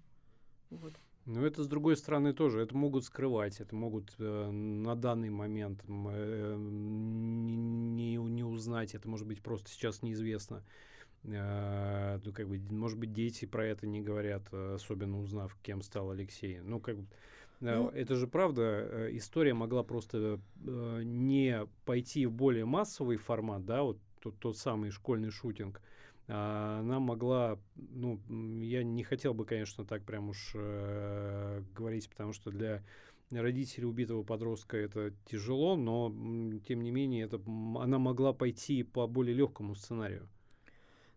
[0.69, 0.93] Вот.
[1.27, 2.61] Ну, это с другой стороны тоже.
[2.61, 9.27] Это могут скрывать, это могут э, на данный момент э, не, не- узнать, это может
[9.27, 10.63] быть просто сейчас неизвестно.
[11.25, 16.11] Э, ну, как бы, может быть, дети про это не говорят, особенно узнав, кем стал
[16.11, 16.59] Алексей.
[16.61, 17.03] Ну, как бы,
[17.59, 23.17] э, Ну- это же правда, э, история могла просто э, не пойти в более массовый
[23.17, 25.81] формат, да, вот тот, тот самый школьный шутинг,
[26.27, 28.19] она могла, ну,
[28.61, 32.83] я не хотел бы, конечно, так прям уж э, говорить, потому что для
[33.31, 36.09] родителей убитого подростка это тяжело, но
[36.67, 40.27] тем не менее это, она могла пойти по более легкому сценарию.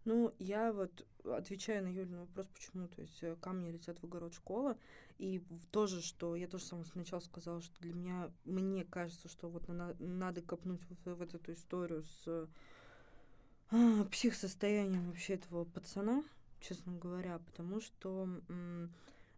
[0.05, 4.33] Ну, я вот отвечаю на Юлин вопрос, почему, то есть э, камни летят в огород
[4.33, 4.77] школы,
[5.19, 9.69] и тоже, что я тоже сама сначала сказала, что для меня, мне кажется, что вот
[9.69, 12.49] на- надо копнуть в, в эту историю с
[13.71, 16.23] а, психосостоянием вообще этого пацана,
[16.61, 18.29] честно говоря, потому что,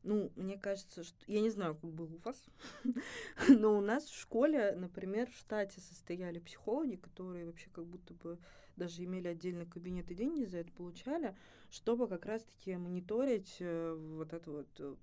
[0.03, 2.43] ну, мне кажется, что, я не знаю, как было у вас,
[3.49, 8.39] но у нас в школе, например, в штате состояли психологи, которые вообще как будто бы
[8.77, 11.37] даже имели отдельный кабинет и деньги за это получали,
[11.71, 14.95] чтобы как раз-таки мониторить э, вот это вот э,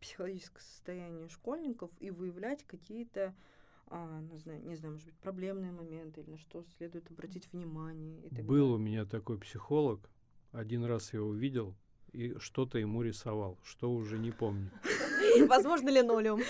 [0.00, 3.34] психологическое состояние школьников и выявлять какие-то,
[3.90, 8.20] а, не, знаю, не знаю, может быть, проблемные моменты или на что следует обратить внимание.
[8.20, 10.08] И так Был у меня такой психолог,
[10.52, 11.74] один раз я его видел
[12.12, 14.70] и что-то ему рисовал, что уже не помню.
[15.48, 16.40] Возможно, линолеум.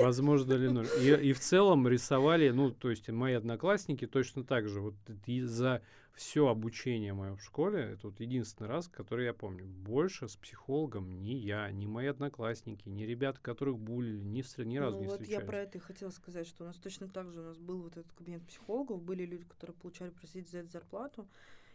[0.00, 0.88] Возможно ли ноль.
[1.00, 4.80] И, и в целом рисовали, ну, то есть мои одноклассники точно так же.
[4.80, 4.94] Вот
[5.26, 5.82] и за
[6.14, 9.64] все обучение мое в школе, это вот единственный раз, который я помню.
[9.64, 14.76] Больше с психологом ни я, ни мои одноклассники, ни ребята, которых булили, ни, встр- ни
[14.76, 15.46] разу ну, не вот я встречались.
[15.46, 17.96] про это и хотела сказать, что у нас точно так же у нас был вот
[17.96, 21.26] этот кабинет психологов, были люди, которые получали просить за это зарплату,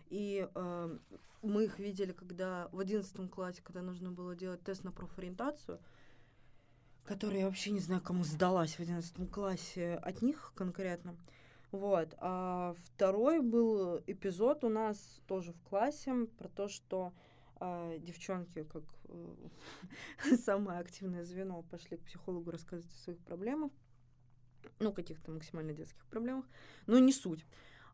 [0.10, 0.98] и э,
[1.42, 5.80] мы их видели, когда в одиннадцатом классе, когда нужно было делать тест на профориентацию,
[7.10, 11.18] который я вообще не знаю, кому сдалась в одиннадцатом классе от них конкретно.
[11.72, 12.14] Вот.
[12.20, 17.12] А второй был эпизод у нас тоже в классе про то, что
[17.56, 23.72] а, девчонки, как э, самое активное звено, пошли к психологу рассказывать о своих проблемах,
[24.78, 26.46] ну, каких-то максимально детских проблемах,
[26.86, 27.44] но не суть.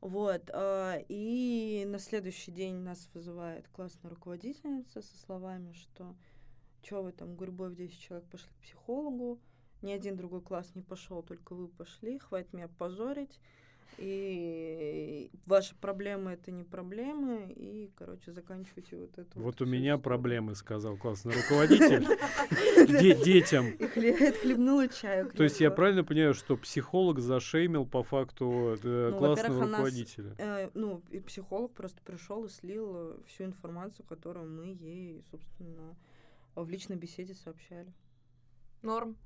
[0.01, 0.49] Вот.
[0.51, 6.17] а, И на следующий день нас вызывает классная руководительница со словами, что
[6.85, 9.39] что вы там, гурьбой в 10 человек пошли к психологу,
[9.81, 13.39] ни один другой класс не пошел, только вы пошли, хватит меня позорить.
[13.97, 19.39] И ваши проблемы это не проблемы, и, короче, заканчивайте вот это.
[19.39, 22.05] Вот у меня проблемы, сказал классный руководитель
[22.99, 23.67] де- детям.
[23.67, 25.31] И хле- отхлебнула чаю.
[25.31, 30.35] То есть я правильно понимаю, что психолог зашеймил по факту э, Ну, классного руководителя?
[30.39, 35.95] Э, ну, и психолог просто пришел и слил э, всю информацию, которую мы ей, собственно,
[36.63, 37.93] в личной беседе сообщали.
[38.81, 39.17] Норм.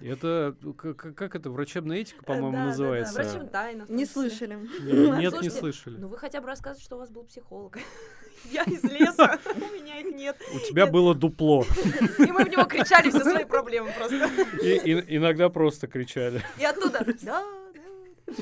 [0.00, 3.14] Это ну, к- к- как это врачебная этика, по-моему, Да, да, да, называется.
[3.14, 3.86] Врачебная тайна.
[3.88, 4.54] Не слышали.
[4.54, 5.96] Нет, не Слушайте, слышали.
[5.96, 7.78] Ну вы хотя бы рассказывайте, что у вас был психолог.
[8.50, 10.36] Я из леса, у меня их нет.
[10.54, 11.64] У тебя было дупло.
[12.18, 14.30] И мы в него кричали все свои проблемы просто.
[14.62, 16.42] И, иногда просто кричали.
[16.58, 17.04] И оттуда.
[17.22, 17.44] Да,
[17.74, 18.34] да.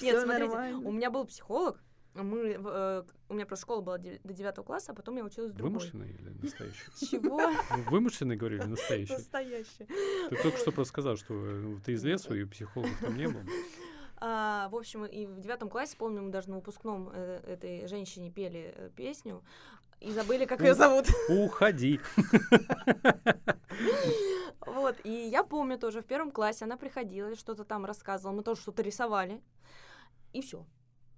[0.00, 1.82] Нет, смотрите, у меня был психолог.
[2.14, 5.54] Мы, э, у меня просто школа была до девятого класса, а потом я училась в
[5.54, 5.78] другой.
[5.78, 6.90] Вымышленный или настоящий?
[7.10, 7.36] Чего?
[7.38, 9.14] Вы Вымышленный говорили, настоящий?
[9.14, 9.86] Настоящий.
[10.28, 13.40] Ты только что просто сказал, что э, ты из лесу, и психолога там не был.
[14.24, 18.30] А, в общем, и в девятом классе, помню, мы даже на выпускном э, этой женщине
[18.30, 19.42] пели э, песню
[19.98, 21.06] и забыли, как ее зовут.
[21.28, 21.98] Уходи.
[24.64, 28.60] Вот, и я помню тоже, в первом классе она приходила, что-то там рассказывала, мы тоже
[28.60, 29.40] что-то рисовали,
[30.32, 30.64] и все.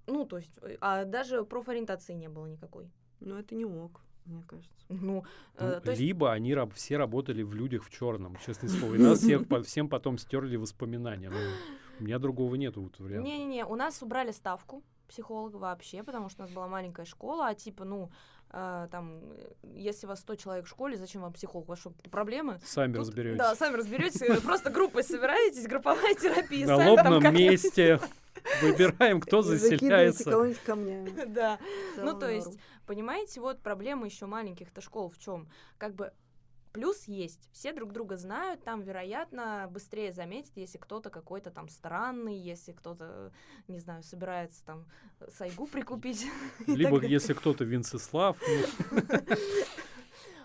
[0.06, 2.90] Ну, то есть, э, а даже профориентации не было никакой.
[3.20, 4.70] Но это не ок, мне кажется.
[4.90, 5.24] Ну,
[5.56, 8.94] э, Ну, то есть, Либо они раб- все работали в людях в черном, честное слово.
[8.94, 11.30] И нас всех по- всем потом стерли воспоминания.
[11.30, 11.36] Ну,
[12.00, 13.28] у меня другого нету вот варианта.
[13.28, 17.54] не-не-не, у нас убрали ставку психолога вообще, потому что у нас была маленькая школа, а
[17.54, 18.10] типа, ну,
[18.50, 19.22] э, там,
[19.74, 21.68] если у вас 100 человек в школе, зачем вам психолог?
[21.68, 22.58] У вас что, проблемы?
[22.64, 23.38] Сами Тут- разберетесь.
[23.38, 26.66] Да, сами разберетесь, просто группой собираетесь, групповая терапия.
[26.66, 28.00] На лобном месте
[28.62, 30.30] выбираем, кто заселяется.
[30.30, 31.24] кого-нибудь камнями.
[31.34, 31.58] Да.
[31.96, 35.48] Ну, то есть, понимаете, вот проблема еще маленьких-то школ в чем?
[35.78, 36.12] Как бы
[36.74, 42.36] плюс есть, все друг друга знают, там, вероятно, быстрее заметят, если кто-то какой-то там странный,
[42.36, 43.32] если кто-то,
[43.68, 44.84] не знаю, собирается там
[45.30, 46.26] сайгу прикупить.
[46.66, 48.36] Либо если кто-то Винцеслав,
[48.90, 49.00] ну,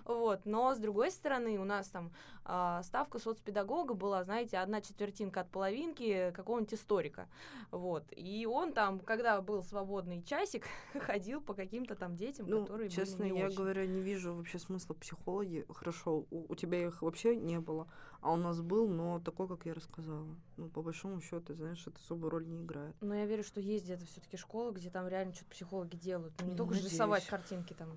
[0.10, 2.12] Вот, но с другой стороны, у нас там
[2.44, 7.28] а, ставка соцпедагога была, знаете, одна четвертинка от половинки какого-нибудь историка.
[7.70, 8.06] Вот.
[8.16, 10.66] И он там, когда был свободный часик,
[11.00, 13.58] ходил по каким-то там детям, Ну, которые честно, были не я очень.
[13.58, 15.64] говоря, не вижу вообще смысла психологи.
[15.70, 17.88] Хорошо, у, у тебя их вообще не было,
[18.22, 20.26] а у нас был, но такой, как я рассказала.
[20.58, 22.96] Ну, по большому счету, знаешь, это особую роль не играет.
[23.02, 26.34] Но я верю, что есть где-то все-таки школа, где там реально что-то психологи делают.
[26.40, 27.90] Ну, не Ну, только же рисовать картинки там.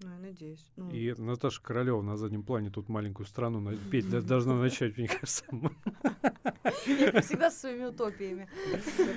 [0.00, 0.64] Ну, я надеюсь.
[0.76, 5.08] Ну, и Наташа Королева на заднем плане тут маленькую страну на- петь должна начать, мне
[5.08, 5.44] кажется.
[6.86, 8.48] Я, всегда, со своими утопиями.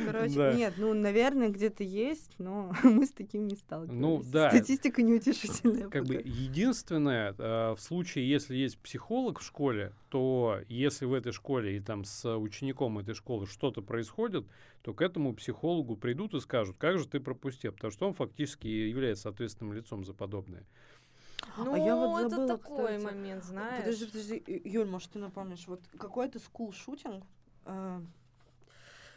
[0.06, 0.54] короче, Да.
[0.54, 4.00] нет, ну, наверное, где-то есть, но мы с таким не сталкивались.
[4.00, 4.50] Ну, да.
[4.50, 5.88] Статистика неутешительная.
[5.90, 11.32] Как бы единственное, э, в случае, если есть психолог в школе, то если в этой
[11.32, 14.46] школе и там с учеником этой школы что-то происходит,
[14.82, 18.68] то к этому психологу придут и скажут, как же ты пропустил, потому что он фактически
[18.68, 20.66] является ответственным лицом за подобное.
[21.56, 23.04] Ну, А я вот это забыла, такой кстати.
[23.04, 23.86] момент, знаешь.
[23.86, 27.24] Подожди, подожди, Юль, может, ты напомнишь, вот какой-то скул-шутинг,
[27.64, 28.04] а,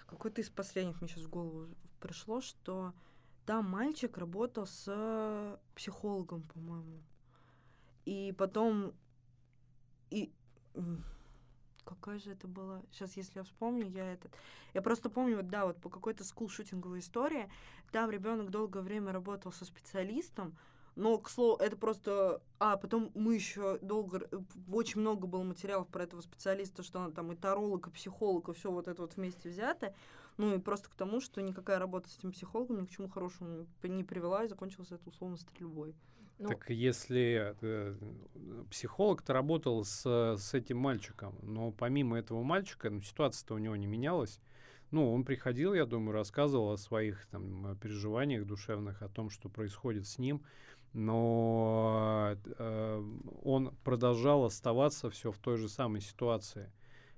[0.07, 1.67] какой-то из последних мне сейчас в голову
[1.99, 2.93] пришло, что
[3.47, 7.03] там мальчик работал с э, психологом, по-моему.
[8.05, 8.93] И потом...
[10.11, 10.33] И...
[11.85, 12.83] Какая же это была?
[12.91, 14.31] Сейчас, если я вспомню, я это...
[14.73, 17.51] Я просто помню, вот да, вот по какой-то скул-шутинговой истории,
[17.93, 20.57] там ребенок долгое время работал со специалистом,
[20.97, 22.41] но, к слову, это просто...
[22.59, 24.27] А, потом мы еще долго...
[24.31, 28.49] в- Очень много было материалов про этого специалиста, что он там и таролог, и психолог,
[28.49, 29.95] и все вот это вот вместе взято.
[30.37, 33.51] Ну и просто к тому, что никакая работа с этим психологом ни к чему хорошему
[33.51, 35.95] не при- не привела, и закончилось это условно стрельбой.
[36.39, 37.95] Ну, Так если э,
[38.71, 40.05] психолог-то работал с,
[40.37, 44.41] с этим мальчиком, но помимо этого мальчика, ну, ситуация-то у него не менялась.
[44.91, 49.49] Ну, он приходил, я думаю, рассказывал о своих там э, переживаниях душевных, о том, что
[49.49, 50.43] происходит с ним,
[50.93, 53.05] но э,
[53.43, 56.73] он продолжал оставаться все в той же самой ситуации.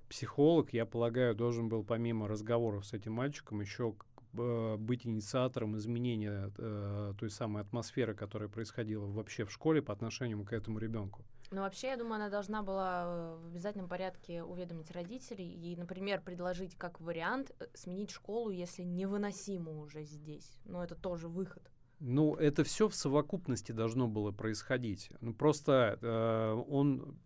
[0.09, 3.93] Психолог, я полагаю, должен был помимо разговоров с этим мальчиком еще
[4.33, 10.53] быть инициатором изменения э, той самой атмосферы, которая происходила вообще в школе по отношению к
[10.53, 11.23] этому ребенку.
[11.49, 16.21] Ну, вообще, я думаю, она должна была э, в обязательном порядке уведомить родителей и, например,
[16.21, 20.57] предложить как вариант э, сменить школу, если невыносимо уже здесь.
[20.65, 21.63] Но это тоже выход.
[21.99, 25.09] Ну, это все в совокупности должно было происходить.
[25.21, 27.17] Ну, просто э, он,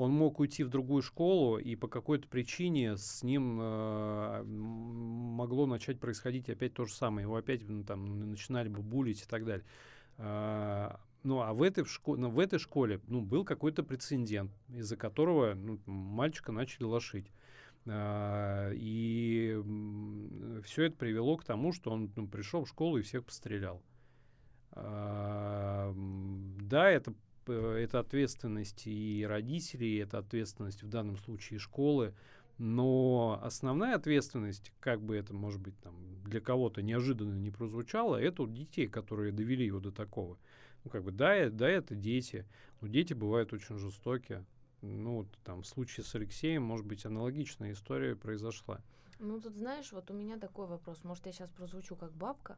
[0.00, 6.00] он мог уйти в другую школу, и по какой-то причине с ним э, могло начать
[6.00, 7.24] происходить опять то же самое.
[7.24, 9.66] Его опять ну, там начинали бы булить и так далее.
[10.16, 14.96] А, ну, а в этой, шко- ну, в этой школе ну, был какой-то прецедент, из-за
[14.96, 17.30] которого ну, мальчика начали лошить.
[17.86, 19.60] А, и
[20.64, 23.82] все это привело к тому, что он ну, пришел в школу и всех пострелял.
[24.72, 27.12] А, да, это,
[27.46, 32.14] это ответственность и родителей, это ответственность в данном случае школы,
[32.58, 38.42] но основная ответственность, как бы это, может быть, там, для кого-то неожиданно не прозвучало, это
[38.42, 40.38] у детей, которые довели его до такого.
[40.84, 42.46] Ну, как бы, да, да, это дети,
[42.80, 44.44] но дети бывают очень жестокие.
[44.82, 48.80] Ну, там, в случае с Алексеем, может быть, аналогичная история произошла.
[49.18, 51.04] Ну, тут, знаешь, вот у меня такой вопрос.
[51.04, 52.56] Может, я сейчас прозвучу как бабка,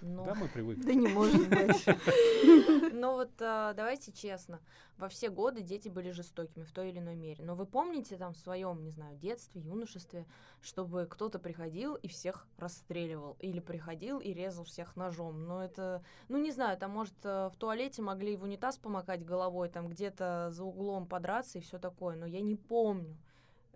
[0.00, 0.24] но...
[0.24, 0.82] Да, мы привыкли.
[0.82, 2.92] Да не может быть.
[2.92, 4.60] Но вот а, давайте честно,
[4.96, 7.44] во все годы дети были жестокими в той или иной мере.
[7.44, 10.26] Но вы помните там в своем, не знаю, детстве, юношестве,
[10.60, 15.46] чтобы кто-то приходил и всех расстреливал, или приходил и резал всех ножом.
[15.46, 19.68] Но это, ну не знаю, там может э, в туалете могли в унитаз помакать головой,
[19.68, 22.16] там где-то за углом подраться и все такое.
[22.16, 23.16] Но я не помню.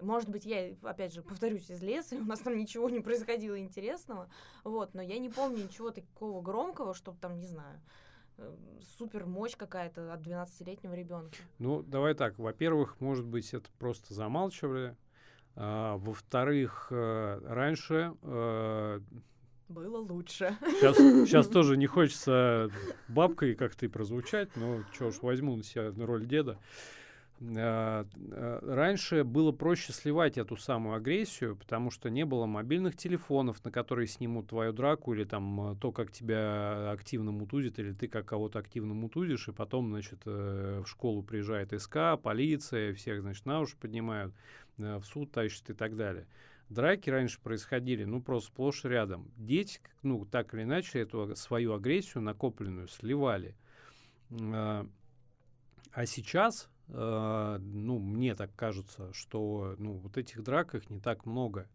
[0.00, 3.58] Может быть, я, опять же, повторюсь, из леса, и у нас там ничего не происходило
[3.58, 4.28] интересного,
[4.64, 7.80] вот, но я не помню ничего такого громкого, чтобы там, не знаю,
[8.38, 8.56] э,
[8.98, 11.36] супер мощь какая-то от 12-летнего ребенка.
[11.58, 12.38] Ну, давай так.
[12.38, 14.96] Во-первых, может быть, это просто замалчивали.
[15.60, 18.14] А, во-вторых, э, раньше...
[18.22, 19.00] Э,
[19.68, 20.56] Было лучше.
[20.80, 22.70] Сейчас, сейчас тоже не хочется
[23.08, 26.58] бабкой как-то и прозвучать, но что ж, возьму на себя роль деда.
[27.40, 33.64] Э, э, раньше было проще сливать эту самую агрессию, потому что не было мобильных телефонов,
[33.64, 38.08] на которые снимут твою драку, или там э, то, как тебя активно мутузит, или ты
[38.08, 43.60] как кого-то активно мутузишь, и потом, значит, в школу приезжает СК, полиция, всех, значит, на
[43.60, 44.34] уши поднимают,
[44.76, 46.26] в суд тащат и так далее.
[46.68, 49.30] Драки раньше происходили, ну, просто сплошь рядом.
[49.36, 53.54] Дети, ну, так или иначе, эту свою агрессию накопленную сливали.
[54.30, 54.84] А
[56.04, 61.68] сейчас э, ну, мне так кажется, что ну, вот этих драк их не так много.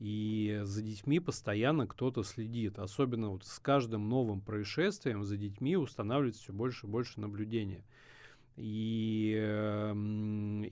[0.00, 2.78] И за детьми постоянно кто-то следит.
[2.78, 7.84] Особенно вот с каждым новым происшествием за детьми устанавливается все больше и больше наблюдения.
[8.56, 9.92] И, э,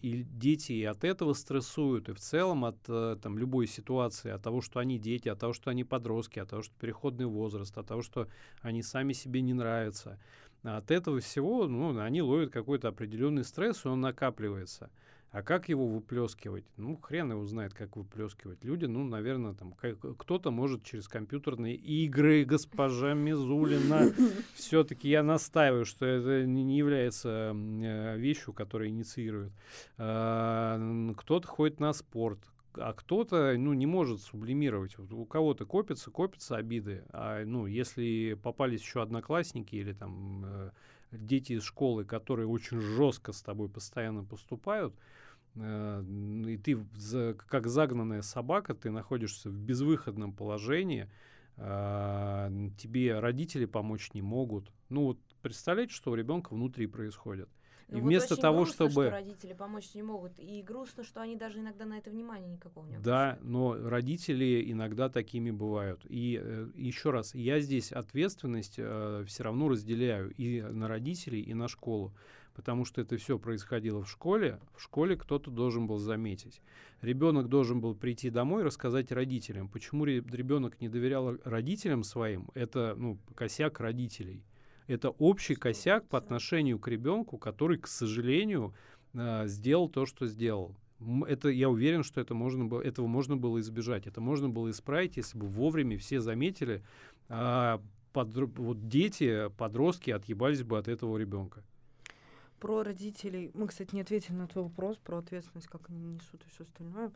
[0.03, 4.61] и дети от этого стрессуют, и в целом от э, там, любой ситуации, от того,
[4.61, 8.03] что они дети, от того, что они подростки, от того, что переходный возраст, от того,
[8.03, 8.29] что
[8.61, 10.21] они сами себе не нравятся.
[10.63, 14.91] От этого всего ну, они ловят какой-то определенный стресс, и он накапливается.
[15.33, 16.67] А как его выплескивать?
[16.77, 18.63] Ну, хрен его знает, как выплескивать.
[18.65, 24.13] Люди, ну, наверное, там кто-то может через компьютерные игры, госпожа Мизулина.
[24.55, 29.53] Все-таки я настаиваю, что это не является э, вещью, которая инициирует.
[29.97, 30.79] А,
[31.17, 32.39] кто-то ходит на спорт,
[32.75, 34.97] а кто-то, ну, не может сублимировать.
[34.99, 40.71] Вот у кого-то копятся, копятся обиды, а, ну, если попались еще одноклассники или там э,
[41.13, 44.95] дети из школы, которые очень жестко с тобой постоянно поступают,
[45.55, 46.05] э,
[46.49, 51.11] и ты за, как загнанная собака, ты находишься в безвыходном положении,
[51.57, 54.71] э, тебе родители помочь не могут.
[54.89, 57.49] Ну, вот представляете, что у ребенка внутри происходит.
[57.93, 59.07] Ну, и вот вместо того, грустно, чтобы...
[59.07, 62.87] что родители помочь не могут, и грустно, что они даже иногда на это внимания никакого
[62.87, 63.45] не Да, обращают.
[63.45, 66.01] но родители иногда такими бывают.
[66.09, 71.53] И э, еще раз, я здесь ответственность э, все равно разделяю и на родителей, и
[71.53, 72.15] на школу.
[72.55, 74.59] Потому что это все происходило в школе.
[74.75, 76.61] В школе кто-то должен был заметить.
[77.01, 79.69] Ребенок должен был прийти домой и рассказать родителям.
[79.69, 84.43] Почему ребенок не доверял родителям своим, это ну, косяк родителей
[84.87, 88.75] это общий косяк по отношению к ребенку, который, к сожалению,
[89.15, 90.75] э, сделал то, что сделал.
[91.27, 94.07] Это, я уверен, что это можно было, этого можно было избежать.
[94.07, 96.83] Это можно было исправить, если бы вовремя все заметили,
[97.29, 97.81] а
[98.13, 101.63] под, вот дети, подростки отъебались бы от этого ребенка.
[102.61, 103.51] Про родителей.
[103.55, 107.11] Мы, кстати, не ответили на твой вопрос про ответственность, как они несут и все остальное.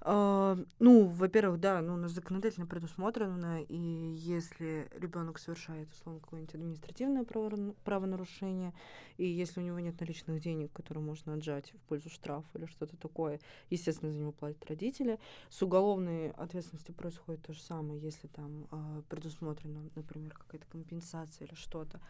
[0.00, 6.54] А, ну, во-первых, да, ну, у нас законодательно предусмотрено, и если ребенок совершает, условно, какое-нибудь
[6.54, 8.72] административное право, правонарушение,
[9.16, 12.96] и если у него нет наличных денег, которые можно отжать в пользу штрафа или что-то
[12.96, 13.40] такое,
[13.70, 15.18] естественно, за него платят родители.
[15.48, 21.54] С уголовной ответственностью происходит то же самое, если там э, предусмотрена, например, какая-то компенсация или
[21.54, 22.00] что-то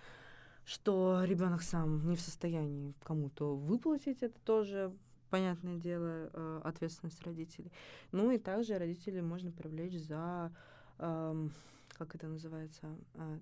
[0.68, 4.92] что ребенок сам не в состоянии кому-то выплатить, это тоже
[5.28, 7.72] понятное дело, э, ответственность родителей.
[8.12, 10.52] Ну и также родителей можно привлечь за,
[10.98, 11.48] э,
[11.96, 13.38] как это называется, э,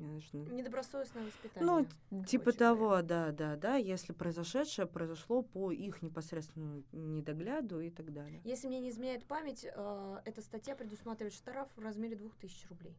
[0.00, 1.86] Недобросовестное воспитание.
[2.10, 3.02] Ну, типа того, говоря.
[3.02, 8.40] да, да, да, если произошедшее произошло по их непосредственному недогляду и так далее.
[8.44, 12.96] Если мне не изменяет память, э, эта статья предусматривает штраф в размере 2000 рублей.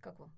[0.00, 0.30] Как вам?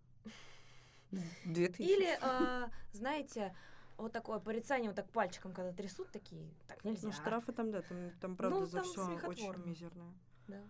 [1.45, 1.91] Две тысячи.
[1.91, 3.55] Или, а, знаете,
[4.01, 7.07] вот такое порицание, вот так пальчиком, когда трясут, такие, так нельзя.
[7.09, 10.13] Ну, штрафы там, да, там, там правда, Ну, за там все очень мизерные.
[10.49, 10.63] Да.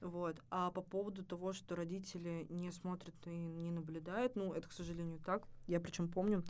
[0.00, 0.36] Вот.
[0.50, 5.18] А по поводу того, что родители не смотрят и не наблюдают, ну, это, к сожалению,
[5.24, 5.46] так.
[5.66, 6.44] Я причем помню,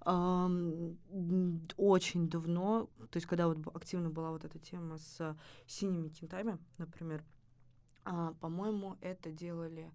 [0.00, 6.08] ам, м, очень давно, то есть когда вот активно была вот эта тема с синими
[6.08, 7.24] кентами, например,
[8.04, 9.90] а, по-моему, это делали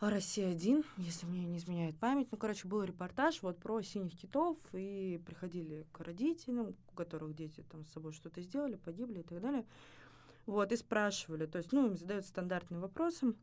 [0.00, 2.28] Россия-1, если мне не изменяет память.
[2.30, 7.64] Ну, короче, был репортаж вот про синих китов, и приходили к родителям, у которых дети
[7.70, 9.66] там с собой что-то сделали, погибли и так далее.
[10.46, 13.34] Вот, и спрашивали, то есть, ну, им задают стандартные вопросы,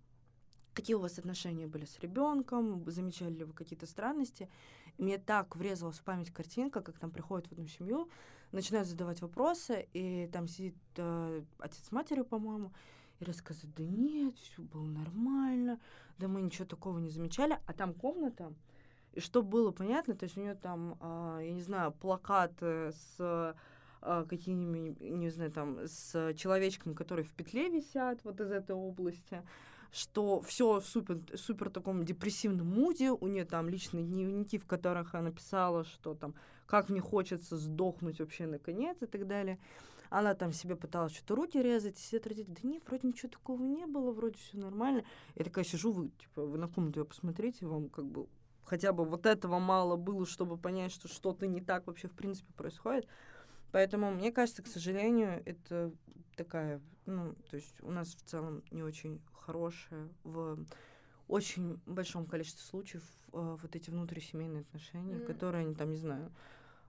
[0.73, 4.49] какие у вас отношения были с ребенком, замечали ли вы какие-то странности.
[4.97, 8.09] Мне так врезалась в память картинка, как там приходят в одну семью,
[8.51, 12.71] начинают задавать вопросы, и там сидит э, отец с матерью, по-моему,
[13.19, 15.79] и рассказывает, да нет, все было нормально,
[16.17, 18.53] да мы ничего такого не замечали, а там комната,
[19.13, 22.91] и чтобы было понятно, то есть у нее там, а, я не знаю, плакат э,
[22.93, 23.55] с
[24.01, 29.41] а, какими-нибудь, не знаю, там, с человечками, которые в петле висят вот из этой области,
[29.91, 35.31] что все супер, супер таком депрессивном муде, у нее там личные дневники, в которых она
[35.31, 36.35] писала, что там,
[36.67, 39.57] как мне хочется сдохнуть вообще наконец и так далее.
[40.15, 43.61] Она там себе пыталась что-то руки резать, и все родители, да нет, вроде ничего такого
[43.61, 45.03] не было, вроде все нормально.
[45.35, 48.29] Я такая сижу, вы, типа, вы на комнату её посмотрите, вам как бы
[48.63, 52.53] хотя бы вот этого мало было, чтобы понять, что что-то не так вообще в принципе
[52.53, 53.09] происходит.
[53.73, 55.91] Поэтому, мне кажется, к сожалению, это
[56.37, 60.57] такая, ну, то есть у нас в целом не очень хорошая в
[61.27, 63.03] очень большом количестве случаев
[63.33, 65.25] э, вот эти внутрисемейные отношения, М.
[65.25, 66.31] которые они там, не знаю,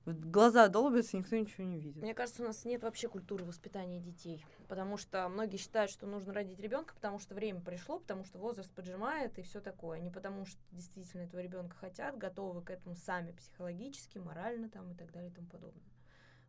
[0.06, 2.02] глаза долбятся, никто ничего не видит.
[2.02, 6.32] Мне кажется, у нас нет вообще культуры воспитания детей, потому что многие считают, что нужно
[6.32, 10.46] родить ребенка, потому что время пришло, потому что возраст поджимает и все такое, не потому
[10.46, 15.30] что действительно этого ребенка хотят, готовы к этому сами психологически, морально там и так далее
[15.30, 15.82] и тому подобное.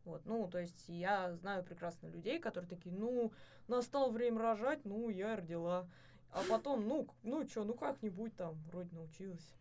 [0.06, 3.34] Вот, ну, то есть я знаю прекрасно людей, которые такие, ну,
[3.68, 5.86] настало время рожать, ну, я родила.
[6.32, 9.54] А потом, ну, ну, что, ну, как-нибудь там, вроде научилась.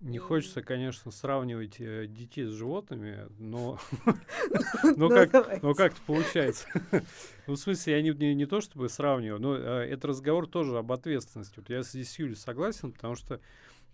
[0.00, 3.78] Не хочется, конечно, сравнивать э, детей с животными, но,
[4.82, 6.66] но Ну, как, но как-то получается.
[7.46, 10.78] Ну, в смысле, я не, не, не то чтобы сравниваю, но э, это разговор тоже
[10.78, 11.54] об ответственности.
[11.56, 13.38] Вот я здесь с Юлей согласен, потому что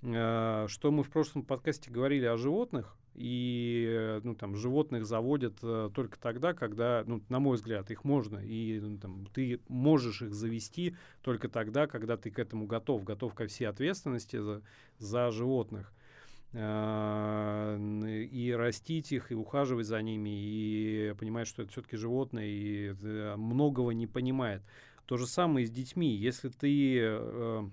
[0.03, 5.91] что мы в прошлом подкасте говорили о животных, и э, ну, там, животных заводят э,
[5.95, 10.33] только тогда, когда, ну, на мой взгляд, их можно, и ну, там, ты можешь их
[10.33, 14.63] завести только тогда, когда ты к этому готов, готов ко всей ответственности за,
[14.99, 15.93] за животных.
[16.53, 22.95] Н- И растить их, и ухаживать за ними, и понимать, что это все-таки животное, и
[23.03, 24.63] э, многого не понимает.
[25.07, 26.15] То же самое и с детьми.
[26.15, 27.69] Если ты э,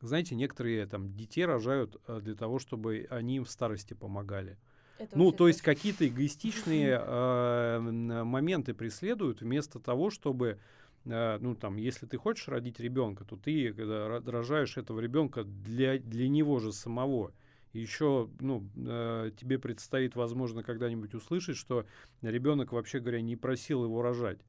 [0.00, 4.58] знаете, некоторые там детей рожают э, для того, чтобы они им в старости помогали.
[4.98, 10.60] Это Ну, то есть какие-то эгоистичные э, м, моменты преследуют вместо того, чтобы,
[11.04, 15.44] э, ну, там, если ты хочешь родить ребенка, то ты когда ро- рожаешь этого ребенка
[15.44, 17.34] для, для него же самого.
[17.72, 21.86] Еще, ну, э, тебе предстоит, возможно, когда-нибудь услышать, что
[22.22, 24.40] ребенок, вообще говоря, не просил его рожать.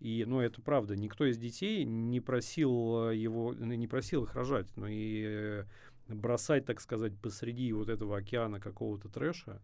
[0.00, 4.68] И, ну, это правда, никто из детей не просил э, его, не просил их рожать,
[4.76, 5.64] но и э,
[6.06, 9.60] бросать, так сказать, посреди вот этого океана какого-то трэша,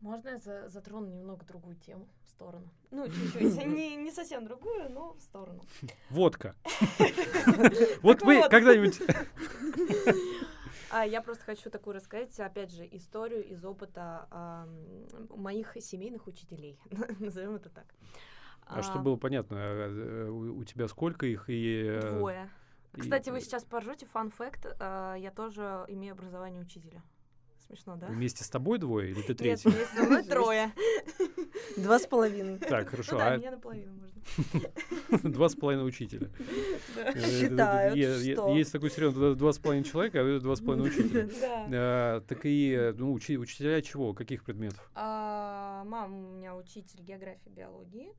[0.00, 2.68] Можно я за- затрону немного другую тему в сторону?
[2.92, 3.56] Ну, чуть-чуть.
[3.66, 5.62] Не, не совсем другую, но в сторону.
[6.10, 6.54] Водка.
[8.02, 9.00] Вот вы когда-нибудь...
[10.92, 14.68] А я просто хочу такую рассказать, опять же, историю из опыта ам,
[15.30, 16.78] моих семейных учителей.
[17.18, 17.86] Назовем это так.
[18.66, 21.82] А чтобы было понятно, а, э, у у тебя сколько их и...
[21.86, 22.48] э, Двое.
[22.94, 27.02] и- Кстати, вы сейчас поржете, фан факт, я тоже имею образование учителя.
[27.72, 28.06] Смешно, да?
[28.08, 29.70] Вместе с тобой двое или ты Нет, третий?
[29.70, 30.72] вместе со мной трое.
[31.78, 32.58] Два с половиной.
[32.58, 33.16] Так, Ну хорошо.
[33.16, 34.12] да, а меня наполовину можно.
[35.30, 36.28] Два с половиной учителя.
[36.96, 38.54] Э, что?
[38.54, 41.28] Есть такой сериал «Два с половиной человека», а два с половиной учителя.
[41.74, 44.12] А, Так и ну, учи- учителя чего?
[44.12, 44.90] Каких предметов?
[44.94, 48.12] А, Мама у меня учитель географии, биологии,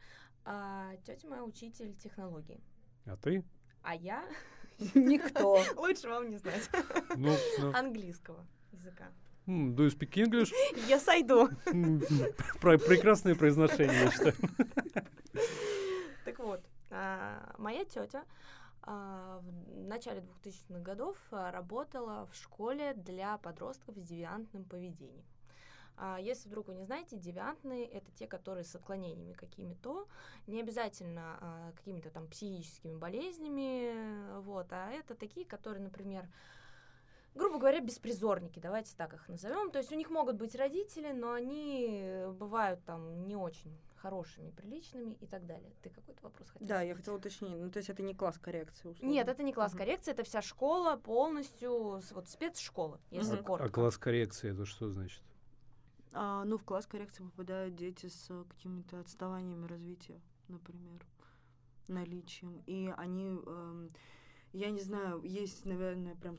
[0.45, 2.60] а тетя моя учитель технологии.
[3.06, 3.43] А ты?
[3.84, 4.26] А я
[4.95, 5.60] Никто.
[5.78, 6.70] лучше вам не знать
[7.16, 9.12] Ну, ну, английского языка.
[9.48, 10.52] М, do you speak English?
[10.88, 11.50] Я сойду.
[11.68, 12.02] М,
[12.62, 14.34] про- Прекрасное произношение, я считаю.
[16.26, 18.24] Так вот, а, моя тетя
[18.82, 25.26] а, в начале 2000-х годов а, работала в школе для подростков с девиантным поведением.
[26.20, 30.08] Если вдруг вы не знаете, девиантные это те, которые с отклонениями какими-то,
[30.48, 36.26] не обязательно а, какими-то там психическими болезнями, вот, а это такие, которые, например,
[37.36, 39.72] грубо говоря, беспризорники, давайте так их назовем.
[39.72, 45.16] То есть у них могут быть родители, но они бывают там не очень хорошими, приличными
[45.22, 45.72] и так далее.
[45.82, 46.68] Ты какой-то вопрос хотел?
[46.68, 47.56] Да, я хотела уточнить.
[47.58, 49.14] Ну, то есть это не класс коррекции, условно.
[49.14, 53.44] Нет, это не класс коррекции, это вся школа полностью, вот спецшкола, если Мгм.
[53.46, 53.66] коротко.
[53.66, 55.24] А класс коррекции это что значит?
[56.12, 61.04] А, ну, в класс коррекции попадают дети с э, какими-то отставаниями развития, например,
[61.88, 62.62] наличием.
[62.68, 63.90] И они, эм,
[64.52, 66.38] я не знаю, есть, наверное, прям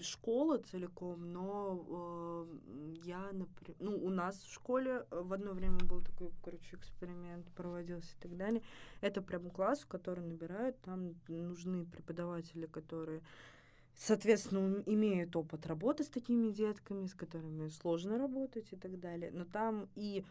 [0.00, 5.78] школа целиком, но э, я, например, ну, у нас в школе э, в одно время
[5.78, 8.62] был такой, короче, эксперимент проводился и так далее.
[9.00, 13.22] Это прям класс, в который набирают, там нужны преподаватели, которые
[13.94, 19.32] соответственно, имеют опыт работы с такими детками, с которыми сложно работать и так далее.
[19.32, 20.24] Но там и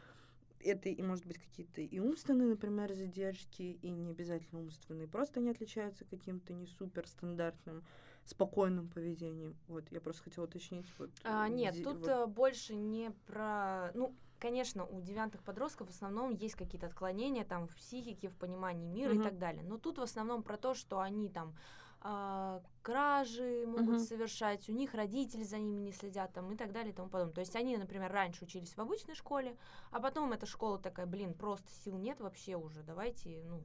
[0.61, 5.07] это и может быть какие-то и умственные, например, задержки, и не обязательно умственные.
[5.07, 7.83] Просто они отличаются каким-то не супер стандартным,
[8.27, 9.55] спокойным поведением.
[9.67, 10.85] Вот, я просто хотела уточнить.
[10.99, 12.09] Вот, А, э, нет, ди- тут вот.
[12.09, 13.91] э, больше не про...
[13.93, 18.87] Ну, конечно, у девиантных подростков в основном есть какие-то отклонения там в психике, в понимании
[18.87, 19.21] мира Мгм.
[19.21, 19.63] и так далее.
[19.63, 21.55] Но тут в основном про то, что они там
[22.01, 23.99] а, кражи могут Мгм.
[23.99, 27.33] совершать, у них родители за ними не следят там и так далее и тому подобное.
[27.33, 29.57] То есть они, например, раньше учились в обычной школе,
[29.89, 33.63] а потом эта школа такая, блин, просто сил нет вообще уже, давайте, ну,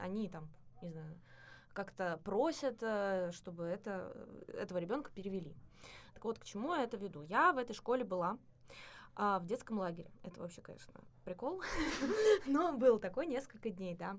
[0.00, 0.48] они там,
[0.82, 1.16] не знаю,
[1.78, 4.12] как-то просят, э, чтобы это,
[4.48, 5.54] этого ребенка перевели.
[6.12, 7.22] Так вот, к чему я это веду?
[7.22, 8.36] Я в этой школе была
[9.20, 10.08] а, в детском лагере.
[10.22, 10.94] Это вообще, конечно,
[11.24, 11.60] прикол.
[12.46, 14.16] Но был такой несколько дней, да.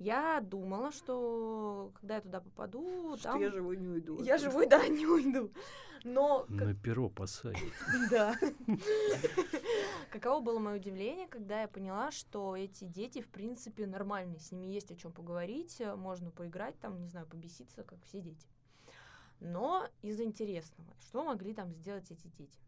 [0.00, 3.40] Я думала, что когда я туда попаду, Что там...
[3.40, 4.20] я живой не уйду.
[4.20, 5.52] Я живой, да, не уйду.
[6.02, 7.62] Но как- На перо посадят.
[8.10, 8.34] Да.
[10.10, 14.66] Каково было мое удивление, когда я поняла, что эти дети, в принципе, нормальные, с ними
[14.66, 18.48] есть о чем поговорить, можно поиграть, там, не знаю, побеситься, как все дети.
[19.38, 22.58] Но из интересного, что могли там сделать эти дети?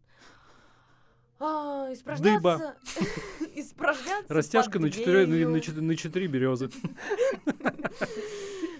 [1.40, 2.76] А, испражняться,
[3.54, 5.50] испражняться Растяжка под на четыре, на, дверью.
[5.50, 6.70] на чет- на четыре березы.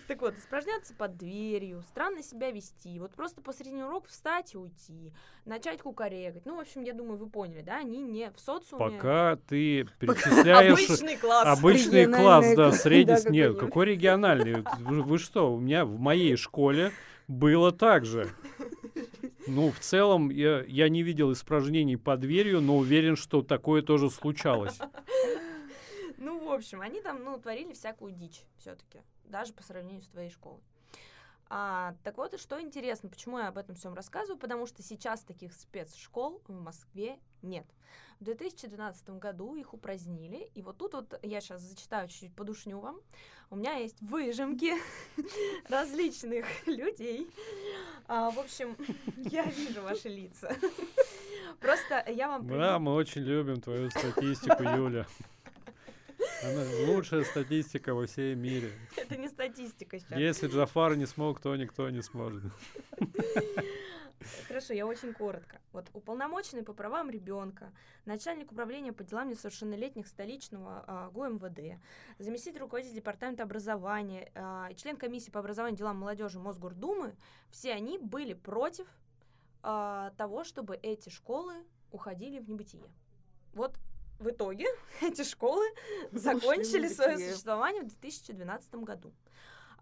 [0.09, 5.13] Так вот, испражняться под дверью, странно себя вести, вот просто посреди урока встать и уйти,
[5.47, 6.45] начать кукарекать.
[6.45, 8.97] Ну, в общем, я думаю, вы поняли, да, они не в социуме.
[8.99, 11.59] Пока ты перечисляешь Обычный класс.
[11.59, 13.23] обычный класс, да, средний.
[13.25, 14.63] да, Нет, какой региональный?
[14.81, 16.93] Вы, вы что, у меня в моей школе
[17.27, 18.29] было так же.
[19.47, 24.11] Ну, в целом, я, я не видел испражнений под дверью, но уверен, что такое тоже
[24.11, 24.78] случалось.
[26.16, 30.30] Ну, в общем, они там, ну, творили всякую дичь все-таки, даже по сравнению с твоей
[30.30, 30.61] школой.
[31.55, 35.21] А, так вот, и что интересно, почему я об этом всем рассказываю, потому что сейчас
[35.21, 37.67] таких спецшкол в Москве нет.
[38.21, 43.03] В 2012 году их упразднили, и вот тут вот я сейчас зачитаю чуть-чуть, подушню вам.
[43.51, 44.73] У меня есть выжимки
[45.69, 47.29] различных людей.
[48.09, 48.75] А, в общем,
[49.19, 50.57] я вижу ваши лица.
[51.61, 52.47] Просто я вам...
[52.49, 55.07] Да, мы очень любим твою статистику, Юля.
[56.45, 58.72] Она лучшая статистика во всем мире.
[58.97, 60.18] Это не статистика сейчас.
[60.18, 62.43] Если Джафар не смог, то никто не сможет.
[64.49, 65.61] Хорошо, я очень коротко.
[65.72, 67.72] Вот уполномоченный по правам ребенка,
[68.05, 71.80] начальник управления по делам несовершеннолетних столичного а, ГУМВД,
[72.18, 77.14] заместитель руководителя департамента образования а, член комиссии по образованию делам молодежи Мосгордумы,
[77.51, 78.86] все они были против
[79.62, 81.55] а, того, чтобы эти школы
[81.90, 82.90] уходили в небытие.
[83.55, 83.76] Вот
[84.23, 84.66] в итоге
[85.03, 85.64] эти школы
[86.12, 89.12] закончили свое существование в 2012 году.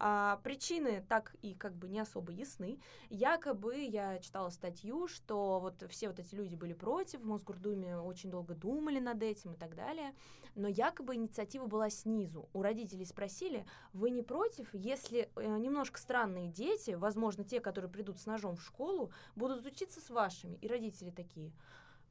[0.02, 2.80] А, причины так и как бы не особо ясны.
[3.10, 8.30] Якобы я читала статью, что вот все вот эти люди были против, в Мосгордуме очень
[8.30, 10.14] долго думали над этим и так далее,
[10.54, 12.48] но якобы инициатива была снизу.
[12.54, 18.18] У родителей спросили, вы не против, если э, немножко странные дети, возможно, те, которые придут
[18.18, 20.56] с ножом в школу, будут учиться с вашими?
[20.62, 21.52] И родители такие,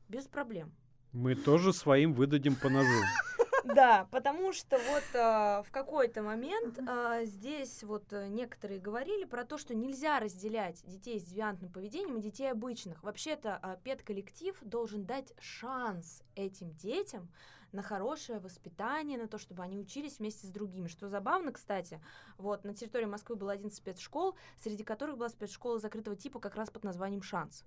[0.07, 0.71] без проблем.
[1.13, 2.89] Мы тоже своим выдадим по ножу.
[3.65, 9.43] Да, потому что вот а, в какой-то момент а, здесь вот э, некоторые говорили про
[9.43, 13.03] то, что нельзя разделять детей с девиантным поведением и детей обычных.
[13.03, 17.29] Вообще-то а, педколлектив должен дать шанс этим детям
[17.71, 20.87] на хорошее воспитание, на то, чтобы они учились вместе с другими.
[20.87, 22.01] Что забавно, кстати,
[22.37, 26.69] вот на территории Москвы было 11 спецшкол, среди которых была спецшкола закрытого типа как раз
[26.69, 27.63] под названием «Шанс».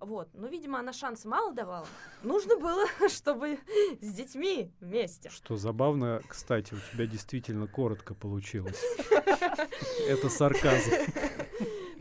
[0.00, 1.86] Вот, ну, видимо, она шанса мало давала.
[2.22, 3.58] Нужно было, чтобы
[4.00, 5.30] с детьми вместе.
[5.30, 8.80] Что забавно, кстати, у тебя действительно коротко получилось.
[10.08, 10.90] Это сарказм.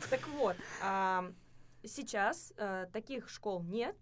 [0.10, 1.32] Так вот, а,
[1.84, 3.96] сейчас а, таких школ нет,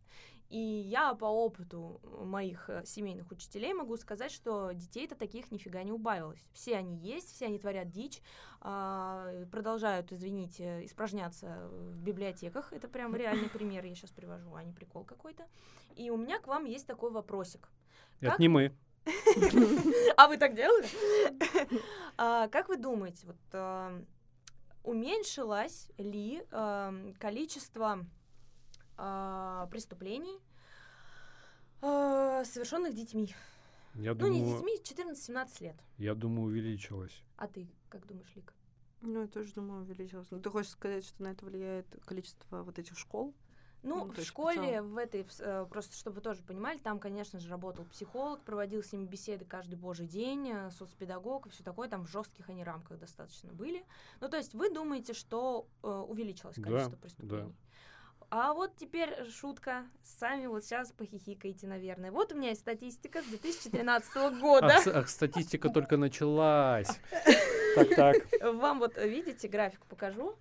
[0.52, 5.94] И я по опыту моих э, семейных учителей могу сказать, что детей-то таких нифига не
[5.94, 6.46] убавилось.
[6.52, 8.22] Все они есть, все они творят дичь,
[8.60, 12.74] а, продолжают, извините, испражняться в библиотеках.
[12.74, 15.48] Это прям реальный пример, я сейчас привожу, а не прикол какой-то.
[15.96, 17.70] И у меня к вам есть такой вопросик.
[18.20, 18.76] Это Как- не мы.
[20.18, 20.86] А вы так делали?
[22.18, 24.04] А, Как вы думаете, вот а,
[24.84, 26.44] уменьшилось ли
[27.20, 28.06] количество
[29.04, 30.40] а, преступлений,
[31.82, 33.34] а, совершенных детьми?
[33.96, 35.76] Я Ну, не думаю, детьми, 14-17 лет.
[35.98, 37.24] я думаю, увеличилось.
[37.38, 38.54] А ты как думаешь, Лика?
[39.02, 40.28] Ну, я тоже думаю, увеличилось.
[40.30, 43.34] Ну, ты хочешь сказать, что на это влияет количество вот этих школ?
[43.84, 47.00] Ну, Ну, в школе, в этой, в с- э, просто чтобы вы тоже понимали, там,
[47.00, 51.64] конечно же, работал психолог, проводил с ними беседы каждый божий день, э, соцпедагог и все
[51.64, 53.84] такое, там в жестких они рамках достаточно были.
[54.20, 57.02] Ну, то есть вы думаете, что э, увеличилось Да, количество да.
[57.02, 57.56] преступлений?
[58.34, 59.86] А вот теперь шутка.
[60.02, 62.12] Сами вот сейчас похихикаете, наверное.
[62.12, 64.78] Вот у меня есть статистика с 2013 года.
[64.94, 66.88] Ах, статистика только началась.
[67.76, 68.16] Так, так.
[68.54, 70.36] Вам вот э, видите, график покажу.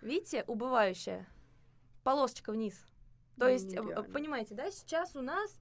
[0.00, 1.28] Видите, убывающая.
[2.02, 2.74] Полосочка вниз.
[3.38, 4.02] То Ну, есть, э, нереально.
[4.02, 5.56] понимаете, да, сейчас у нас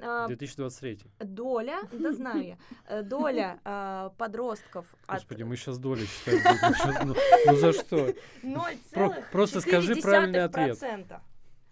[0.00, 0.98] а, 2023.
[1.20, 6.06] доля, да знаю я, э, доля а, подростков от Господи, мы сейчас доли.
[6.24, 7.14] Щас, ну,
[7.46, 8.14] ну за что?
[8.42, 9.24] 0,4%.
[9.32, 10.78] просто скажи правильный ответ.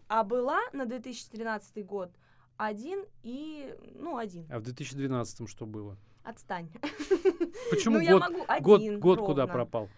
[0.09, 2.11] А была на 2013 год
[2.57, 4.47] 1 и, ну, 1.
[4.51, 5.97] А в 2012 что было?
[6.25, 6.71] Отстань.
[7.71, 9.89] Почему ну, я год, могу год, один год куда пропал?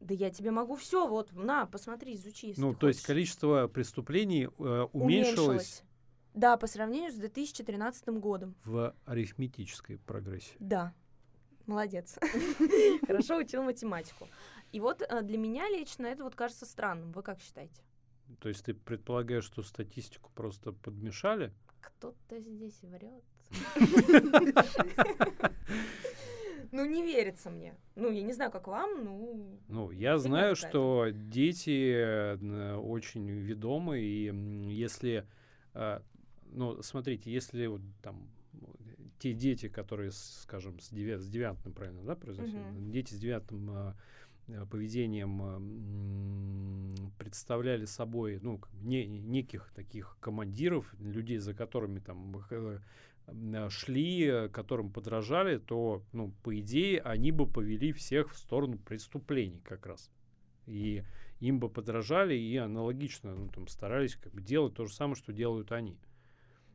[0.00, 3.06] Да я тебе могу все, вот, на, посмотри, изучи, Ну, то есть хочешь.
[3.06, 5.82] количество преступлений э, уменьшилось
[6.36, 8.54] Да, по сравнению с 2013 годом.
[8.64, 10.54] в арифметической прогрессии.
[10.58, 10.92] Да.
[11.64, 12.18] Молодец.
[13.06, 14.28] Хорошо учил математику.
[14.70, 17.12] И вот э, для меня лично это вот кажется странным.
[17.12, 17.80] Вы как считаете?
[18.40, 21.54] То есть ты предполагаешь, что статистику просто подмешали?
[21.80, 23.24] Кто-то здесь врет.
[26.72, 27.74] Ну, не верится мне.
[27.94, 29.58] Ну, я не знаю, как вам, ну...
[29.68, 34.26] Ну, я знаю, что дети э, очень ведомы, и
[34.74, 35.26] если,
[35.74, 36.00] э,
[36.52, 38.68] ну, смотрите, если вот там ну,
[39.18, 42.54] те дети, которые, скажем, с, девя- с девятым, правильно, да, произносят?
[42.54, 42.90] Мгм.
[42.90, 43.94] Дети с девятым э,
[44.70, 52.78] поведением э, представляли собой, ну, не, неких таких командиров, людей, за которыми там э,
[53.70, 59.60] шли, э, которым подражали, то, ну, по идее, они бы повели всех в сторону преступлений
[59.64, 60.10] как раз.
[60.66, 61.04] И
[61.40, 65.32] им бы подражали и аналогично, ну, там, старались как бы делать то же самое, что
[65.32, 65.96] делают они.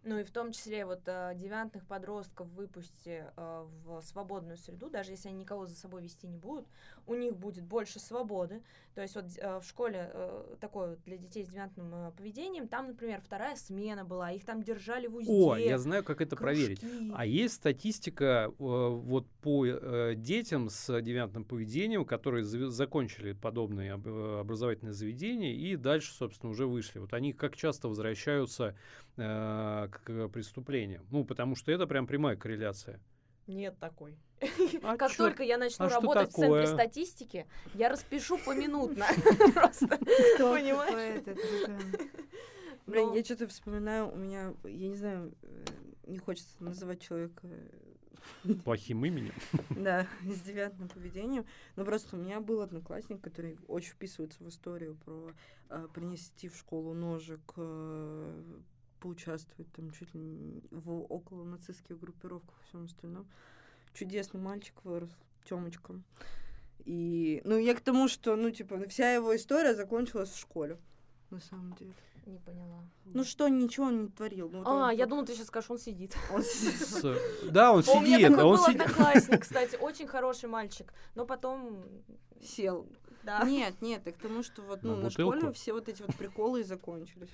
[0.04, 5.12] Ну и в том числе вот э, девиантных подростков выпусти э, в свободную среду, даже
[5.12, 6.68] если они никого за собой вести не будут,
[7.06, 8.64] у них будет больше свободы.
[8.94, 12.88] То есть вот э, в школе э, такое для детей с девиантным э, поведением, там,
[12.88, 15.32] например, вторая смена была, их там держали в узде.
[15.32, 16.82] О, я знаю, как это проверить.
[16.82, 17.12] кружки.
[17.16, 19.66] А есть статистика вот по
[20.16, 27.00] детям с девиантным поведением, которые закончили подобные об- образовательные заведения и дальше, собственно, уже вышли.
[27.00, 28.76] Вот они как часто возвращаются
[29.16, 31.06] к преступлениям?
[31.12, 33.00] Ну, потому что это прям прямая корреляция.
[33.48, 34.18] Нет такой.
[34.84, 35.18] А Как чё?
[35.28, 39.06] только я начну А работать в центре статистики, я распишу поминутно.
[39.54, 39.88] Просто,
[40.38, 41.24] понимаешь?
[42.88, 43.16] Блин, Ну.
[43.16, 45.66] я что-то вспоминаю, у меня, я не знаю, э,
[46.08, 49.34] не хочется называть человека, э, Плохим именем.
[49.70, 54.96] да, с девиантным поведением, но просто у меня был одноклассник, который очень вписывается в историю
[55.06, 55.32] про
[55.70, 58.44] э, принести в школу ножик, э,
[59.00, 63.28] поучаствовать там чуть ли не в около нацистских группировках и всем остальном.
[63.94, 65.10] Чудесный мальчик вырос,
[65.46, 65.96] Тёмочка.
[66.86, 70.78] И, ну, я к тому, что, ну, типа, вся его история закончилась в школе,
[71.30, 71.94] на самом деле.
[72.26, 72.84] Не поняла.
[73.06, 74.50] Ну что, ничего он не творил.
[74.50, 76.16] Ну, А, он я думала, ты сейчас скажешь, он сидит.
[76.34, 77.52] он сидит.
[77.52, 81.26] Да, он У меня сидит, такой а он был одноклассник, кстати, очень хороший мальчик, но
[81.26, 81.84] потом...
[82.42, 82.88] сел.
[83.24, 83.44] Да.
[83.44, 86.62] Нет, нет, к тому, что вот, На ну, на школе все вот эти вот приколы
[86.62, 87.30] и закончились.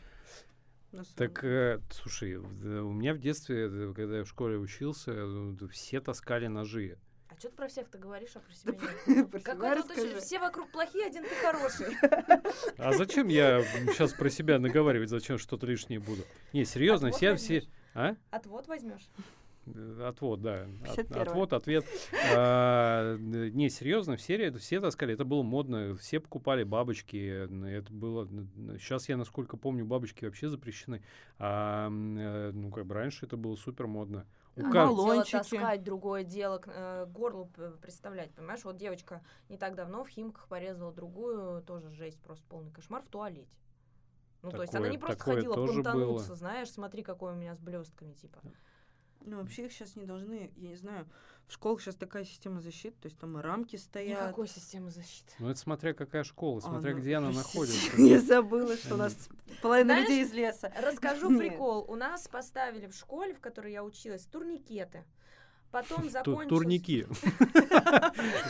[1.16, 5.68] Так, э, слушай, в- у меня в детстве, э, когда я в школе учился, э,
[5.72, 6.98] все таскали ножи.
[7.30, 8.74] А что ты про всех-то говоришь, а про себя
[9.08, 9.44] нет?
[9.44, 9.92] Какой тут
[10.24, 11.88] все вокруг плохие, один ты хороший.
[12.78, 13.62] А зачем я
[13.94, 16.24] сейчас про себя наговаривать, зачем что-то лишнее буду?
[16.54, 17.64] Не, серьезно, все, все...
[17.94, 18.16] А?
[18.30, 19.08] Отвод возьмешь.
[20.02, 20.68] Отвод, да.
[20.88, 21.22] От- 51-е.
[21.22, 21.86] отвод, ответ.
[22.36, 28.28] А, Не, серьезно, все, ре- все таскали, это было модно, все покупали бабочки, это было...
[28.78, 31.02] Сейчас я, насколько помню, бабочки вообще запрещены,
[31.40, 34.26] а э, ну, как бы раньше это было супер модно.
[34.56, 34.72] У А.
[34.72, 35.24] Дело
[35.60, 38.64] таскать, другое дело к э, горлу п- представлять, понимаешь?
[38.64, 43.08] Вот девочка не так давно в Химках порезала другую, тоже жесть, просто полный кошмар в
[43.08, 43.48] туалете.
[44.42, 46.36] Ну, то есть она Такое- не просто такое ходила понтануться, было.
[46.36, 48.40] знаешь, смотри, какой у меня с блестками, типа.
[49.28, 51.06] Ну, вообще их сейчас не должны, я не знаю,
[51.48, 54.22] в школах сейчас такая система защиты, то есть там и рамки стоят.
[54.22, 55.34] Никакой системы защиты.
[55.40, 57.92] Ну, это смотря какая школа, А, смотря ну, где она находится.
[58.02, 59.30] Я забыла, что у нас
[59.62, 60.72] половина Знаешь, людей из леса.
[60.82, 61.86] Расскажу прикол.
[61.90, 65.04] У нас поставили в школе, в которой я училась, турникеты.
[65.72, 66.48] Потом закончилось...
[66.48, 67.06] Турники.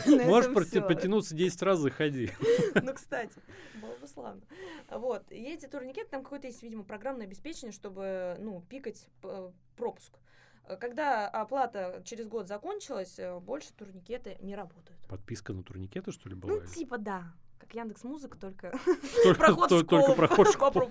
[0.27, 2.31] Можешь потянуться 10 раз, заходи.
[2.75, 3.33] Ну, кстати,
[3.81, 4.41] было бы славно.
[4.91, 5.23] Вот.
[5.31, 9.07] И эти турникеты, там какое-то есть, видимо, программное обеспечение, чтобы, ну, пикать
[9.75, 10.13] пропуск.
[10.67, 14.99] Э, Когда оплата через год закончилась, э, больше турникеты не работают.
[15.07, 16.53] Подписка на турникеты, что ли, была?
[16.55, 17.23] Ну, типа, да.
[17.59, 18.71] Как Яндекс Музыка, только
[19.23, 20.89] Только- проход в то- Только школу проход в школу.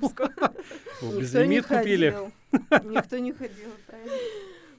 [1.20, 2.10] Безлимит купили.
[2.10, 2.32] ходил.
[2.90, 4.12] Никто не ходил, правильно.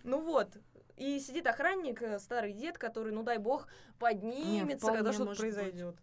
[0.04, 0.50] Ну вот.
[0.96, 3.68] И сидит охранник, э, старый дед, который, ну дай бог,
[4.00, 5.96] поднимется, когда что-то произойдет.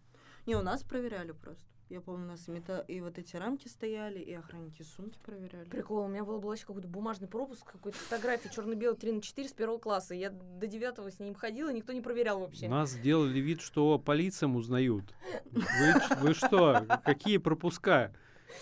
[0.47, 1.65] Не, у нас проверяли просто.
[1.95, 5.69] Я помню, у нас и, мета- и вот эти рамки стояли, и охранники сумки проверяли.
[5.69, 9.49] Прикол, у меня был, был вообще какой-то бумажный пропуск, какой-то фотографии черно-белый 3 на 4
[9.49, 10.13] с первого класса.
[10.13, 12.67] Я до девятого с ним ходила, никто не проверял вообще.
[12.69, 15.05] Нас сделали вид, что полициям узнают.
[15.53, 16.85] Вы, вы что?
[17.05, 18.13] Какие пропуска?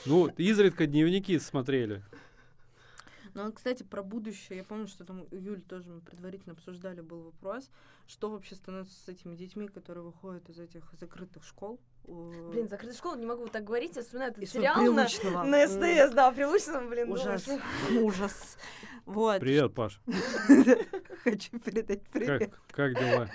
[0.04, 2.02] Ну, изредка дневники смотрели.
[3.32, 4.58] Ну, а, кстати, про будущее.
[4.58, 7.70] Я помню, что там у Юль тоже мы предварительно обсуждали, был вопрос,
[8.06, 11.80] что вообще становится с этими детьми, которые выходят из этих закрытых школ.
[12.04, 15.06] У- Блин, закрытая школа, не могу вот так говорить, я вспоминаю этот из сериал на,
[15.06, 15.42] Прилучного.
[15.44, 17.48] на СТС, да, прилучном, блин, ну, Ужас.
[17.90, 18.58] Ужас.
[19.06, 19.40] Вот.
[19.40, 20.00] Привет, Паш.
[21.24, 22.50] Хочу передать привет.
[22.50, 23.28] Как, как дела?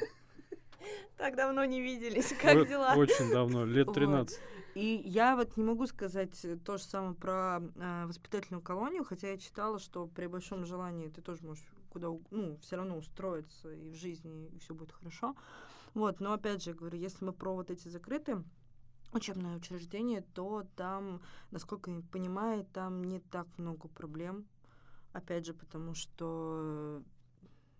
[1.17, 2.93] Так давно не виделись, как дела?
[2.95, 3.95] Очень давно, лет Вот.
[3.95, 4.39] 13.
[4.75, 9.31] И я вот не могу сказать э, то же самое про э, воспитательную колонию, хотя
[9.31, 13.89] я читала, что при большом желании ты тоже можешь куда, ну, все равно устроиться и
[13.89, 15.35] в жизни, и все будет хорошо.
[15.95, 18.43] Вот, но опять же, я говорю, если мы про вот эти закрытые
[19.13, 24.45] учебные учреждения, то там, насколько я понимаю, там не так много проблем.
[25.13, 27.01] Опять же, потому что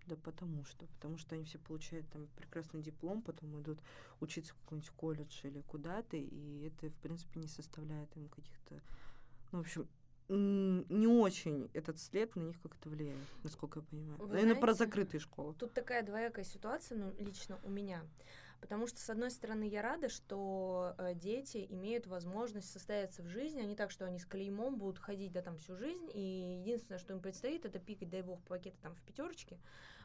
[0.08, 3.78] да потому что, потому что они все получают там прекрасный диплом, потом идут
[4.20, 8.80] учиться в какой-нибудь колледж или куда-то, и это, в принципе, не составляет им каких-то,
[9.52, 9.86] ну, в общем,
[10.28, 14.18] не очень этот след на них как-то влияет, насколько я понимаю.
[14.18, 15.54] Вы Наверное, про знаете, закрытые школы.
[15.54, 18.02] Тут такая двоякая ситуация, ну, лично у меня.
[18.60, 23.60] Потому что, с одной стороны, я рада, что э, дети имеют возможность состояться в жизни,
[23.60, 26.98] а не так, что они с клеймом будут ходить, да, там всю жизнь, и единственное,
[26.98, 29.58] что им предстоит, это пикать, дай бог, пакеты там в пятерочке,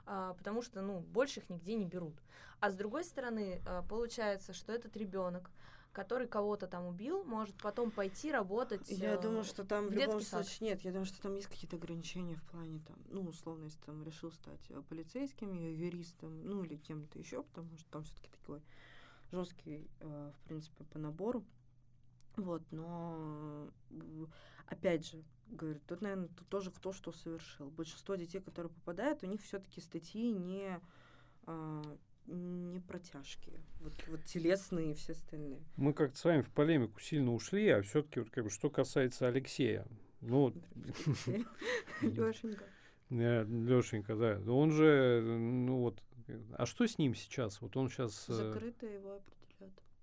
[0.05, 2.15] а, потому что, ну, больше их нигде не берут.
[2.59, 5.49] А с другой стороны, а, получается, что этот ребенок,
[5.93, 8.89] который кого-то там убил, может потом пойти работать.
[8.89, 10.45] Я э, думаю, что там в в любом сад.
[10.45, 10.81] случае нет.
[10.81, 14.31] Я думаю, что там есть какие-то ограничения в плане там, ну, условно, если там решил
[14.31, 18.61] стать э, полицейским, ю- юристом, ну или кем-то еще, потому что там все-таки такой
[19.31, 21.45] жесткий, э, в принципе, по набору.
[22.35, 24.25] Вот, но э,
[24.65, 27.69] опять же, говорю, тут, наверное, тут тоже кто что совершил.
[27.69, 30.79] Большинство детей, которые попадают, у них все-таки статьи не
[31.45, 31.81] а,
[32.27, 33.51] не протяжки,
[33.81, 35.61] вот, вот телесные и все остальные.
[35.77, 39.27] Мы как-то с вами в полемику сильно ушли, а все-таки вот как бы что касается
[39.27, 39.85] Алексея,
[40.21, 40.53] ну,
[42.01, 42.63] Лешенька.
[43.09, 46.01] Лешенька, да, он же, ну вот,
[46.53, 47.61] а что с ним сейчас?
[47.61, 49.21] Вот он сейчас Закрыто его.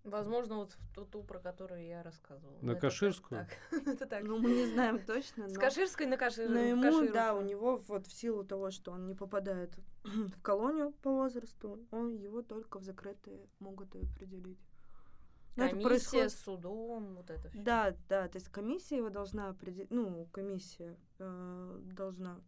[0.04, 2.56] Возможно, вот в ту, ту, про которую я рассказывала.
[2.62, 3.46] На Это Каширскую?
[3.46, 3.82] так.
[3.86, 4.24] Это так.
[4.24, 5.60] Ну, мы не знаем точно, С но...
[5.60, 6.48] Каширской на Кашир.
[6.48, 7.12] Но ему, Каширу.
[7.12, 11.86] да, у него вот в силу того, что он не попадает в колонию по возрасту,
[11.90, 14.58] он его только в закрытые могут определить.
[15.56, 17.62] Но это Комиссия происходит- с судом, вот это все.
[17.62, 22.40] Да, да, то есть комиссия его должна определить, ну, комиссия э, должна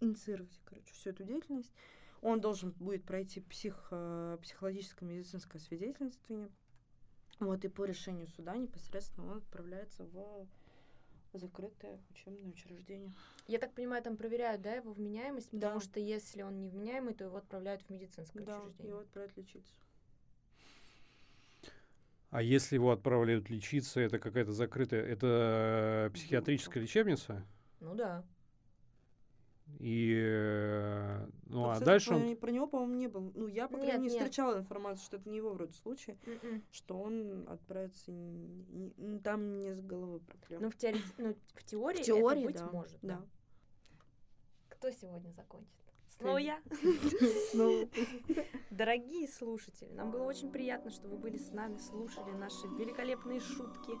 [0.00, 1.72] инициировать, короче, всю эту деятельность.
[2.22, 6.48] Он должен будет пройти псих, э, психологическое медицинское свидетельствование.
[7.40, 10.46] Вот, и по решению суда непосредственно он отправляется в
[11.32, 13.12] закрытое учебное учреждение.
[13.46, 15.68] Я так понимаю, там проверяют, да, его вменяемость, Да.
[15.68, 18.90] потому что если он невменяемый, то его отправляют в медицинское Да, учреждение.
[18.90, 19.72] его отправят лечиться.
[22.30, 27.44] А если его отправляют лечиться, это какая-то закрытая, это э, психиатрическая лечебница?
[27.80, 28.24] Ну да.
[29.78, 32.36] И, э, ну, а дальше про, он...
[32.36, 33.32] про него, по-моему, не был.
[33.34, 34.18] Ну, я, по крайней мере, не нет.
[34.18, 36.62] встречала информацию, что это не его вроде случай, Мгм.
[36.70, 38.12] что он отправится...
[39.24, 40.62] там не с головой проблем.
[40.62, 42.70] Ну, в, теории, ну, в теории, в теории, это быть да.
[42.70, 42.98] может.
[43.02, 43.20] да.
[44.68, 45.82] Кто сегодня закончит?
[46.18, 46.44] Снова Ты.
[46.44, 46.60] я.
[47.54, 47.88] Ну,
[48.70, 53.92] Дорогие слушатели, нам было очень приятно, что вы были с нами, слушали наши великолепные шутки.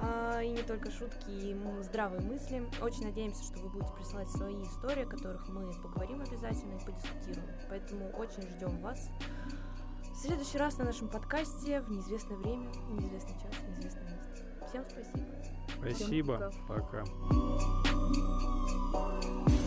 [0.00, 2.66] А, и не только шутки, и здравые мысли.
[2.80, 7.48] Очень надеемся, что вы будете присылать свои истории, о которых мы поговорим обязательно и подискутируем.
[7.68, 9.10] Поэтому очень ждем вас.
[10.12, 14.44] В следующий раз на нашем подкасте в неизвестное время, неизвестный час, неизвестном месте.
[14.68, 15.26] Всем спасибо.
[15.78, 16.52] Спасибо.
[16.68, 17.04] пока.
[18.92, 19.61] пока.